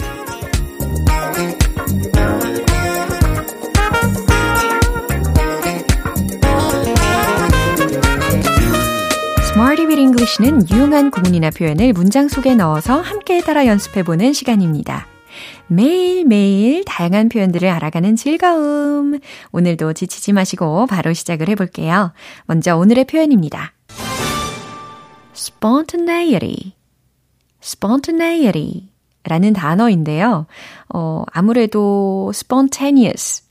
Smarty 9.41 9.87
with 9.87 9.99
English는 9.99 10.69
유용한 10.69 11.09
구문이나 11.09 11.49
표현을 11.49 11.93
문장 11.93 12.27
속에 12.27 12.53
넣어서 12.53 13.01
함께 13.01 13.41
따라 13.41 13.65
연습해보는 13.65 14.33
시간입니다. 14.33 15.07
매일매일 15.65 16.83
다양한 16.85 17.29
표현들을 17.29 17.67
알아가는 17.67 18.15
즐거움. 18.15 19.17
오늘도 19.53 19.93
지치지 19.93 20.33
마시고 20.33 20.85
바로 20.85 21.13
시작을 21.13 21.49
해볼게요. 21.49 22.13
먼저 22.45 22.77
오늘의 22.77 23.05
표현입니다. 23.05 23.73
Spontaneity, 25.43 26.73
spontaneity 27.61 28.89
라는 29.25 29.53
단어인데요. 29.53 30.47
어, 30.93 31.23
아무래도 31.31 32.31
spontaneous, 32.33 33.43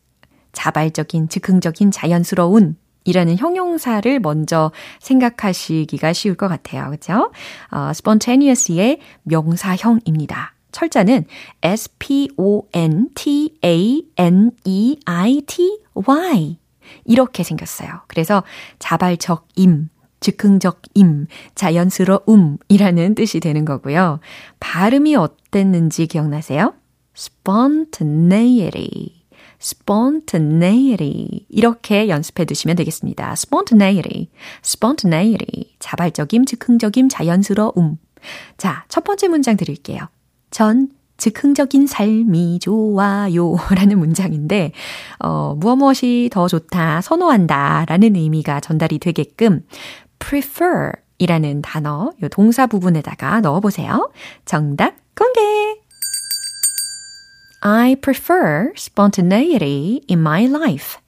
자발적인, 0.53 1.29
즉흥적인, 1.29 1.91
자연스러운 1.91 2.77
이라는 3.05 3.37
형용사를 3.37 4.21
먼저 4.21 4.71
생각하시기가 5.01 6.13
쉬울 6.13 6.35
것 6.37 6.49
같아요. 6.49 6.91
그죠? 6.91 7.33
어, 7.71 7.91
spontaneous의 7.91 9.01
명사형입니다. 9.25 10.55
철자는 10.73 11.27
S-P-O-N-T-A-N-E-I-T-Y 11.63 12.19
이렇게 17.05 17.43
생겼어요. 17.43 18.03
그래서 18.07 18.43
자발적임, 18.79 19.89
즉흥적 20.23 20.81
임, 20.95 21.27
자연스러움이라는 21.55 23.15
뜻이 23.15 23.41
되는 23.41 23.67
거고요. 23.67 24.21
발음이 24.61 25.17
어땠는지 25.17 26.07
기억나세요? 26.07 26.73
spontaneity. 27.17 29.23
spontaneity. 29.61 31.47
이렇게 31.49 32.09
연습해 32.09 32.45
두시면 32.45 32.77
되겠습니다. 32.77 33.33
spontaneity. 33.33 34.29
spontaneity. 34.65 35.75
자발적임, 35.79 36.47
즉흥적임, 36.47 37.09
자연스러움. 37.09 37.99
자, 38.57 38.85
첫 38.89 39.05
번째 39.05 39.29
문장 39.29 39.57
드릴게요. 39.57 40.09
전 40.51 40.89
즉흥적인 41.23 41.87
삶이 41.87 42.59
좋아요. 42.61 43.55
라는 43.77 44.01
문장인데, 44.01 44.73
어, 45.21 45.55
무엇 45.57 45.77
무엇이 45.77 46.29
더 46.33 46.49
좋다, 46.49 47.01
선호한다. 47.01 47.85
라는 47.87 48.17
의미가 48.17 48.59
전달이 48.59 48.99
되게끔 48.99 49.63
prefer 50.27 50.93
이라는 51.19 51.63
단어, 51.63 52.13
요 52.23 52.29
동사 52.29 52.67
부분에다가 52.67 53.41
넣어보세요. 53.41 54.11
정답 54.45 54.95
공개! 55.15 55.41
I 57.61 57.97
prefer 57.97 58.73
spontaneity 58.77 60.01
in 60.11 60.21
my 60.21 60.47
life. 60.47 61.01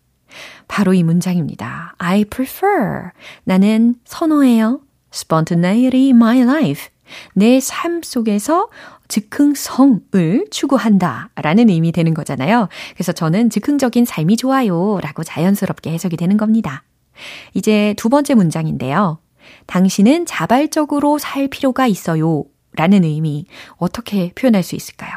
바로 0.68 0.94
이 0.94 1.02
문장입니다. 1.02 1.94
I 1.98 2.24
prefer. 2.24 3.10
나는 3.44 3.96
선호해요. 4.04 4.80
spontaneity 5.12 6.06
in 6.06 6.16
my 6.16 6.40
life. 6.40 6.88
내 7.34 7.58
삶 7.60 8.00
속에서 8.02 8.68
즉흥성을 9.08 10.46
추구한다 10.50 11.28
라는 11.34 11.68
의미 11.68 11.92
되는 11.92 12.14
거잖아요. 12.14 12.68
그래서 12.94 13.12
저는 13.12 13.50
즉흥적인 13.50 14.04
삶이 14.04 14.36
좋아요 14.36 14.98
라고 15.02 15.22
자연스럽게 15.22 15.90
해석이 15.90 16.16
되는 16.16 16.36
겁니다. 16.36 16.82
이제 17.54 17.94
두 17.96 18.08
번째 18.08 18.34
문장인데요. 18.34 19.18
당신은 19.66 20.26
자발적으로 20.26 21.18
살 21.18 21.48
필요가 21.48 21.86
있어요 21.86 22.44
라는 22.76 23.04
의미 23.04 23.46
어떻게 23.76 24.32
표현할 24.34 24.62
수 24.62 24.74
있을까요? 24.74 25.12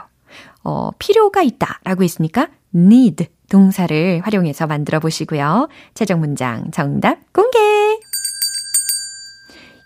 어, 0.64 0.92
필요가 1.00 1.42
있다 1.42 1.80
라고 1.84 2.04
했으니까 2.04 2.50
need 2.76 3.28
동사를 3.50 4.22
활용해서 4.24 4.68
만들어 4.68 5.00
보시고요. 5.00 5.70
최종 5.94 6.20
문장 6.20 6.70
정답 6.72 7.20
공개! 7.34 7.58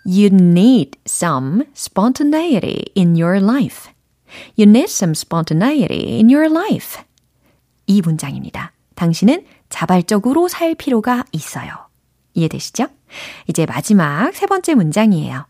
You 0.04 0.26
need 0.32 0.98
some 1.06 1.62
spontaneity 1.76 2.92
in 2.96 3.14
your 3.14 3.40
life. 3.40 3.92
You 4.58 4.68
need 4.68 4.90
some 4.90 5.12
spontaneity 5.12 6.14
in 6.14 6.28
your 6.28 6.50
life. 6.50 7.00
이 7.86 8.00
문장입니다. 8.00 8.72
당신은 8.96 9.44
자발적으로 9.68 10.48
살 10.48 10.74
필요가 10.74 11.24
있어요. 11.30 11.91
이해되시죠? 12.34 12.86
이제 13.48 13.66
마지막 13.66 14.32
세 14.34 14.46
번째 14.46 14.74
문장이에요. 14.74 15.46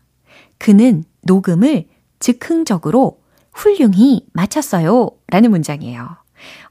그는 0.57 1.03
녹음을 1.21 1.87
즉흥적으로 2.19 3.21
훌륭히 3.51 4.25
마쳤어요. 4.33 5.09
라는 5.27 5.51
문장이에요. 5.51 6.22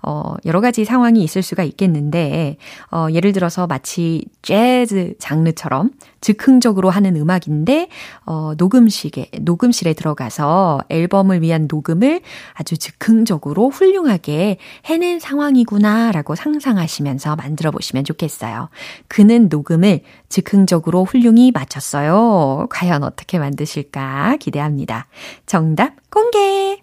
어, 0.03 0.35
여러 0.45 0.61
가지 0.61 0.85
상황이 0.85 1.23
있을 1.23 1.43
수가 1.43 1.63
있겠는데, 1.63 2.57
어, 2.91 3.07
예를 3.13 3.33
들어서 3.33 3.67
마치 3.67 4.25
재즈 4.43 5.15
장르처럼 5.19 5.91
즉흥적으로 6.21 6.91
하는 6.91 7.17
음악인데, 7.17 7.89
어, 8.27 8.53
녹음실에, 8.57 9.27
녹음실에 9.41 9.95
들어가서 9.95 10.83
앨범을 10.89 11.43
위한 11.43 11.69
녹음을 11.71 12.21
아주 12.55 12.77
즉흥적으로 12.77 13.71
훌륭하게 13.71 14.59
해낸 14.85 15.21
상황이구나라고 15.21 16.35
상상하시면서 16.35 17.37
만들어 17.37 17.71
보시면 17.71 18.05
좋겠어요. 18.05 18.69
그는 19.09 19.49
녹음을 19.49 20.01
즉흥적으로 20.29 21.05
훌륭히 21.05 21.51
마쳤어요. 21.53 22.67
과연 22.71 23.05
어떻게 23.05 23.39
만드실까 23.39 24.37
기대합니다. 24.41 25.07
정답 25.47 25.95
공개! 26.11 26.82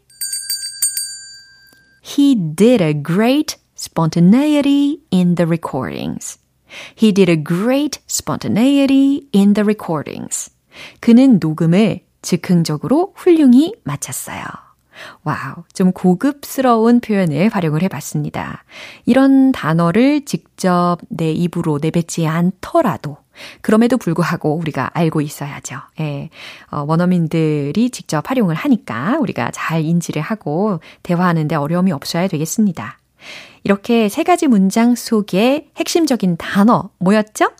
He 2.08 2.34
did 2.34 2.80
a 2.82 2.92
great 2.92 3.56
spontaneity 3.74 5.02
in 5.10 5.34
the 5.36 5.46
recordings. 5.46 6.38
He 6.94 7.12
did 7.12 7.28
a 7.28 7.36
great 7.36 8.00
spontaneity 8.06 9.28
in 9.32 9.54
the 9.54 9.64
recordings. 9.64 10.50
그는 11.00 11.38
녹음을 11.40 12.00
즉흥적으로 12.22 13.12
훌륭히 13.16 13.74
마쳤어요. 13.84 14.42
와우, 15.23 15.63
좀 15.73 15.91
고급스러운 15.91 16.99
표현을 16.99 17.49
활용을 17.49 17.81
해봤습니다. 17.83 18.63
이런 19.05 19.51
단어를 19.51 20.25
직접 20.25 20.97
내 21.09 21.31
입으로 21.31 21.79
내뱉지 21.81 22.27
않더라도 22.27 23.17
그럼에도 23.61 23.97
불구하고 23.97 24.55
우리가 24.55 24.91
알고 24.93 25.21
있어야죠. 25.21 25.77
예. 25.99 26.29
어, 26.71 26.83
원어민들이 26.87 27.89
직접 27.89 28.29
활용을 28.29 28.55
하니까 28.55 29.17
우리가 29.19 29.51
잘 29.51 29.83
인지를 29.83 30.21
하고 30.21 30.79
대화하는데 31.03 31.55
어려움이 31.55 31.91
없어야 31.91 32.27
되겠습니다. 32.27 32.99
이렇게 33.63 34.09
세 34.09 34.23
가지 34.23 34.47
문장 34.47 34.95
속에 34.95 35.69
핵심적인 35.77 36.37
단어 36.37 36.89
뭐였죠? 36.99 37.51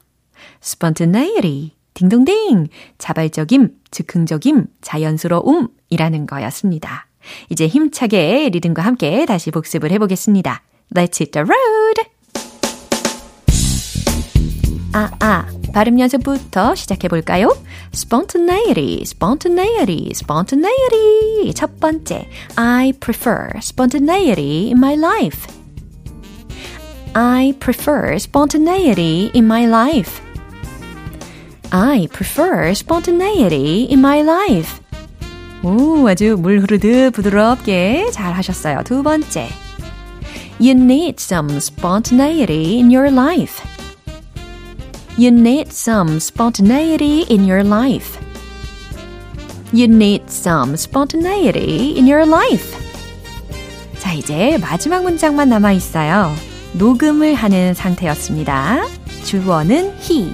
spontaneity, 0.64 1.72
딩동댕, 1.94 2.68
자발적임, 2.98 3.76
즉흥적임, 3.92 4.68
자연스러움이라는 4.82 6.28
거였습니다. 6.28 7.09
이제 7.51 7.67
힘차게 7.67 8.51
리듬과 8.53 8.83
함께 8.83 9.27
다시 9.27 9.51
복습을 9.51 9.91
해보겠습니다. 9.93 10.63
Let's 10.95 11.21
hit 11.21 11.31
the 11.33 11.45
road! 11.45 12.15
아, 14.93 15.11
아, 15.19 15.47
발음 15.73 15.99
연습부터 15.99 16.77
시작해볼까요? 16.77 17.57
spontaneity, 17.93 19.01
spontaneity, 19.01 20.11
spontaneity. 20.13 21.53
첫 21.53 21.81
번째, 21.81 22.29
I 22.55 22.93
prefer 22.93 23.51
spontaneity 23.57 24.67
in 24.67 24.79
my 24.79 24.95
life. 24.95 25.49
I 27.15 27.55
prefer 27.59 28.15
spontaneity 28.15 29.31
in 29.35 29.45
my 29.45 29.67
life. 29.67 30.23
I 31.71 32.07
prefer 32.13 32.71
spontaneity 32.71 33.89
in 33.91 33.99
my 33.99 34.21
life. 34.21 34.81
오, 35.64 36.08
아주 36.08 36.38
물 36.40 36.62
흐르듯 36.62 37.12
부드럽게 37.14 38.12
잘 38.12 38.34
하셨어요. 38.34 38.82
두 38.86 39.04
번째. 39.04 39.50
You 40.62 40.72
need 40.72 41.16
some 41.20 41.56
spontaneity 41.58 42.80
in 42.80 42.94
your 42.94 43.12
life. 43.12 43.64
You 45.18 45.30
need 45.30 45.70
some 45.70 46.16
spontaneity 46.16 47.26
in 47.30 47.44
your 47.44 47.66
life. 47.66 48.18
You 49.74 49.86
need 49.86 50.24
some 50.30 50.74
spontaneity 50.76 51.98
in 51.98 52.08
your 52.08 52.26
life. 52.26 52.78
자, 54.00 54.14
이제 54.14 54.58
마지막 54.62 55.04
문장만 55.04 55.50
남아 55.50 55.74
있어요. 55.74 56.34
녹음을 56.74 57.36
하는 57.36 57.74
상태였습니다. 57.74 58.86
주어는 59.26 59.94
he. 60.00 60.34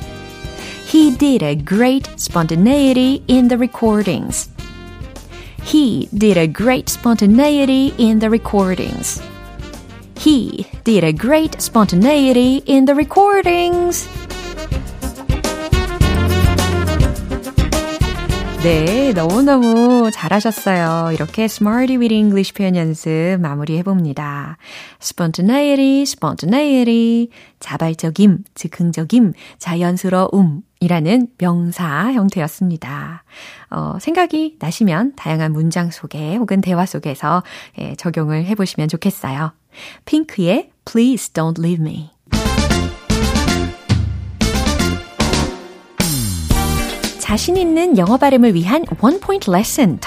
He 0.88 1.18
did 1.18 1.44
a 1.44 1.58
great 1.58 2.10
spontaneity 2.16 3.24
in 3.28 3.48
the 3.48 3.58
recordings. 3.58 4.55
He 5.66 6.08
did 6.16 6.38
a 6.38 6.48
great 6.48 6.90
spontaneity 6.90 7.92
in 7.98 8.20
the 8.20 8.30
recordings. 8.30 9.20
He 10.16 10.68
did 10.84 11.04
a 11.04 11.12
great 11.12 11.60
spontaneity 11.60 12.62
in 12.68 12.86
the 12.86 12.94
recordings. 12.94 14.08
네, 18.62 19.12
너무너무 19.14 20.10
잘하셨어요. 20.12 21.12
이렇게 21.14 21.44
Smarty 21.44 21.98
with 21.98 22.14
English 22.14 22.54
표현 22.54 22.76
연습 22.76 23.38
마무리해봅니다. 23.40 24.58
spontaneity, 25.02 26.02
spontaneity, 26.02 27.30
자발적임, 27.60 28.44
즉흥적임, 28.54 29.34
자연스러움, 29.60 30.64
이라는 30.80 31.28
명사 31.38 32.12
형태였습니다. 32.14 33.24
어, 33.76 33.98
생각이 34.00 34.56
나시면 34.60 35.16
다양한 35.18 35.52
문장 35.52 35.92
속에 35.92 36.38
혹은 36.38 36.62
대화 36.62 36.86
속에서 36.86 37.44
예, 37.78 37.94
적용을 37.96 38.46
해보시면 38.46 38.88
좋겠어요. 38.88 39.52
핑크의 40.06 40.70
Please 40.86 41.34
Don't 41.34 41.60
Leave 41.60 41.86
Me. 41.86 42.10
자신 47.20 47.58
있는 47.58 47.98
영어 47.98 48.16
발음을 48.16 48.54
위한 48.54 48.86
원 49.02 49.20
포인트 49.20 49.52
레슨 49.52 50.00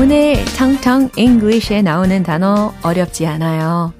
오늘 0.00 0.42
텅텅 0.56 1.10
English에 1.14 1.82
나오는 1.82 2.22
단어 2.22 2.72
어렵지 2.82 3.26
않아요. 3.26 3.92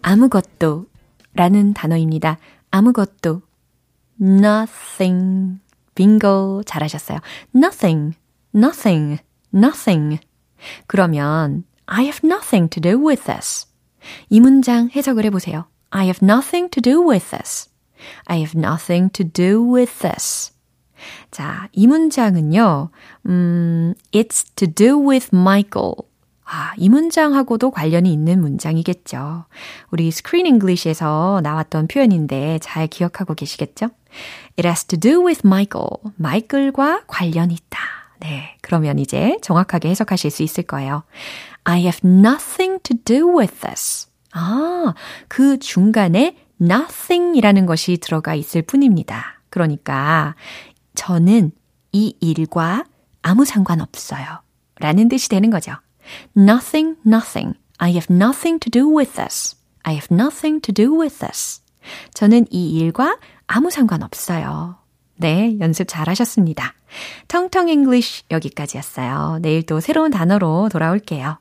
아무것도 0.00 0.86
라는 1.34 1.74
단어입니다. 1.74 2.38
아무것도. 2.70 3.42
nothing. 4.22 5.58
빙고 5.96 6.62
잘하셨어요. 6.66 7.18
nothing, 7.52 8.16
nothing, 8.54 9.20
nothing. 9.52 10.20
그러면 10.86 11.64
I 11.86 12.04
have 12.04 12.20
nothing 12.22 12.70
to 12.70 12.80
do 12.80 13.04
with 13.04 13.24
this. 13.24 13.66
이 14.28 14.38
문장 14.38 14.88
해석을 14.94 15.24
해보세요. 15.24 15.66
I 15.90 16.04
have 16.04 16.20
nothing 16.22 16.70
to 16.70 16.80
do 16.80 17.04
with 17.04 17.28
this. 17.30 17.68
I 18.26 18.38
have 18.38 18.56
nothing 18.56 19.10
to 19.14 19.28
do 19.28 19.60
with 19.60 19.92
this. 19.98 20.52
자, 21.30 21.68
이 21.72 21.86
문장은요, 21.86 22.90
음, 23.26 23.94
it's 24.12 24.46
to 24.56 24.68
do 24.72 25.08
with 25.08 25.30
Michael. 25.32 25.94
아, 26.44 26.72
이 26.76 26.88
문장하고도 26.88 27.70
관련이 27.70 28.12
있는 28.12 28.40
문장이겠죠. 28.40 29.44
우리 29.90 30.10
Screen 30.10 30.46
English에서 30.46 31.40
나왔던 31.44 31.86
표현인데 31.86 32.58
잘 32.60 32.88
기억하고 32.88 33.34
계시겠죠? 33.34 33.86
It 34.58 34.66
has 34.66 34.84
to 34.86 34.98
do 34.98 35.24
with 35.24 35.42
Michael. 35.44 35.90
마이클과 36.16 37.04
관련이 37.06 37.54
있다. 37.54 37.78
네. 38.18 38.56
그러면 38.62 38.98
이제 38.98 39.38
정확하게 39.42 39.90
해석하실 39.90 40.30
수 40.30 40.42
있을 40.42 40.64
거예요. 40.64 41.04
I 41.64 41.82
have 41.82 42.00
nothing 42.04 42.80
to 42.82 42.96
do 43.04 43.38
with 43.38 43.54
this. 43.60 44.08
아, 44.32 44.94
그 45.28 45.58
중간에 45.58 46.36
nothing 46.60 47.36
이라는 47.38 47.66
것이 47.66 47.96
들어가 47.98 48.34
있을 48.34 48.62
뿐입니다. 48.62 49.40
그러니까 49.50 50.34
저는 50.94 51.52
이 51.92 52.16
일과 52.20 52.84
아무 53.22 53.44
상관없어요. 53.44 54.24
라는 54.76 55.08
뜻이 55.08 55.28
되는 55.28 55.50
거죠. 55.50 55.72
Nothing, 56.36 56.96
nothing. 57.06 57.58
I 57.78 57.90
have 57.92 58.14
nothing 58.14 58.58
to 58.60 58.70
do 58.70 58.96
with 58.96 59.12
this. 59.14 59.56
I 59.82 59.94
have 59.94 60.08
nothing 60.10 60.60
to 60.62 60.74
do 60.74 60.98
with 60.98 61.18
this. 61.18 61.62
저는 62.14 62.46
이 62.50 62.78
일과 62.78 63.18
아무 63.46 63.70
상관없어요. 63.70 64.76
네, 65.16 65.56
연습 65.60 65.86
잘 65.88 66.08
하셨습니다. 66.08 66.74
텅텅 67.28 67.68
English 67.68 68.24
여기까지였어요. 68.30 69.38
내일 69.42 69.64
또 69.64 69.80
새로운 69.80 70.10
단어로 70.10 70.68
돌아올게요. 70.70 71.38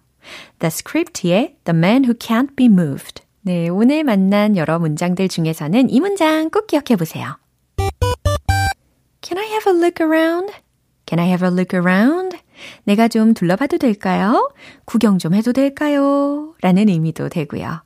The 0.59 0.67
Script의 0.67 1.55
The 1.63 1.77
Man 1.77 2.03
Who 2.03 2.13
Can't 2.17 2.55
Be 2.55 2.65
Moved. 2.67 3.23
네, 3.41 3.69
오늘 3.69 4.03
만난 4.03 4.57
여러 4.57 4.79
문장들 4.79 5.29
중에서는 5.29 5.89
이 5.89 5.99
문장 5.99 6.49
꼭 6.49 6.67
기억해 6.67 6.97
보세요. 6.97 7.37
Can 9.21 9.37
I 9.37 9.47
have 9.47 9.67
a 9.67 9.77
look 9.77 10.01
around? 10.01 10.53
Can 11.05 11.19
I 11.19 11.27
have 11.27 11.47
a 11.47 11.51
look 11.51 11.77
around? 11.77 12.37
내가 12.83 13.07
좀 13.07 13.33
둘러봐도 13.33 13.77
될까요? 13.77 14.51
구경 14.85 15.17
좀 15.17 15.33
해도 15.33 15.53
될까요? 15.53 16.53
라는 16.61 16.89
의미도 16.89 17.29
되고요. 17.29 17.83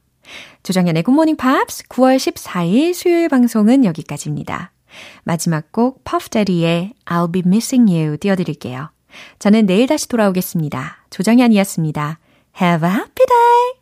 조정현의 0.63 1.03
굿모닝 1.03 1.35
팝스 1.35 1.83
9월 1.89 2.17
14일 2.17 2.93
수요일 2.93 3.29
방송은 3.29 3.85
여기까지입니다. 3.85 4.71
마지막 5.23 5.71
곡 5.71 6.03
퍼프 6.03 6.29
대디의 6.29 6.93
I'll 7.05 7.31
be 7.31 7.43
missing 7.45 7.91
you 7.91 8.17
띄워드릴게요. 8.17 8.89
저는 9.39 9.65
내일 9.65 9.87
다시 9.87 10.07
돌아오겠습니다. 10.07 11.05
조정현이었습니다. 11.09 12.19
Have 12.61 12.87
a 12.87 12.95
happy 12.95 13.25
day! 13.25 13.73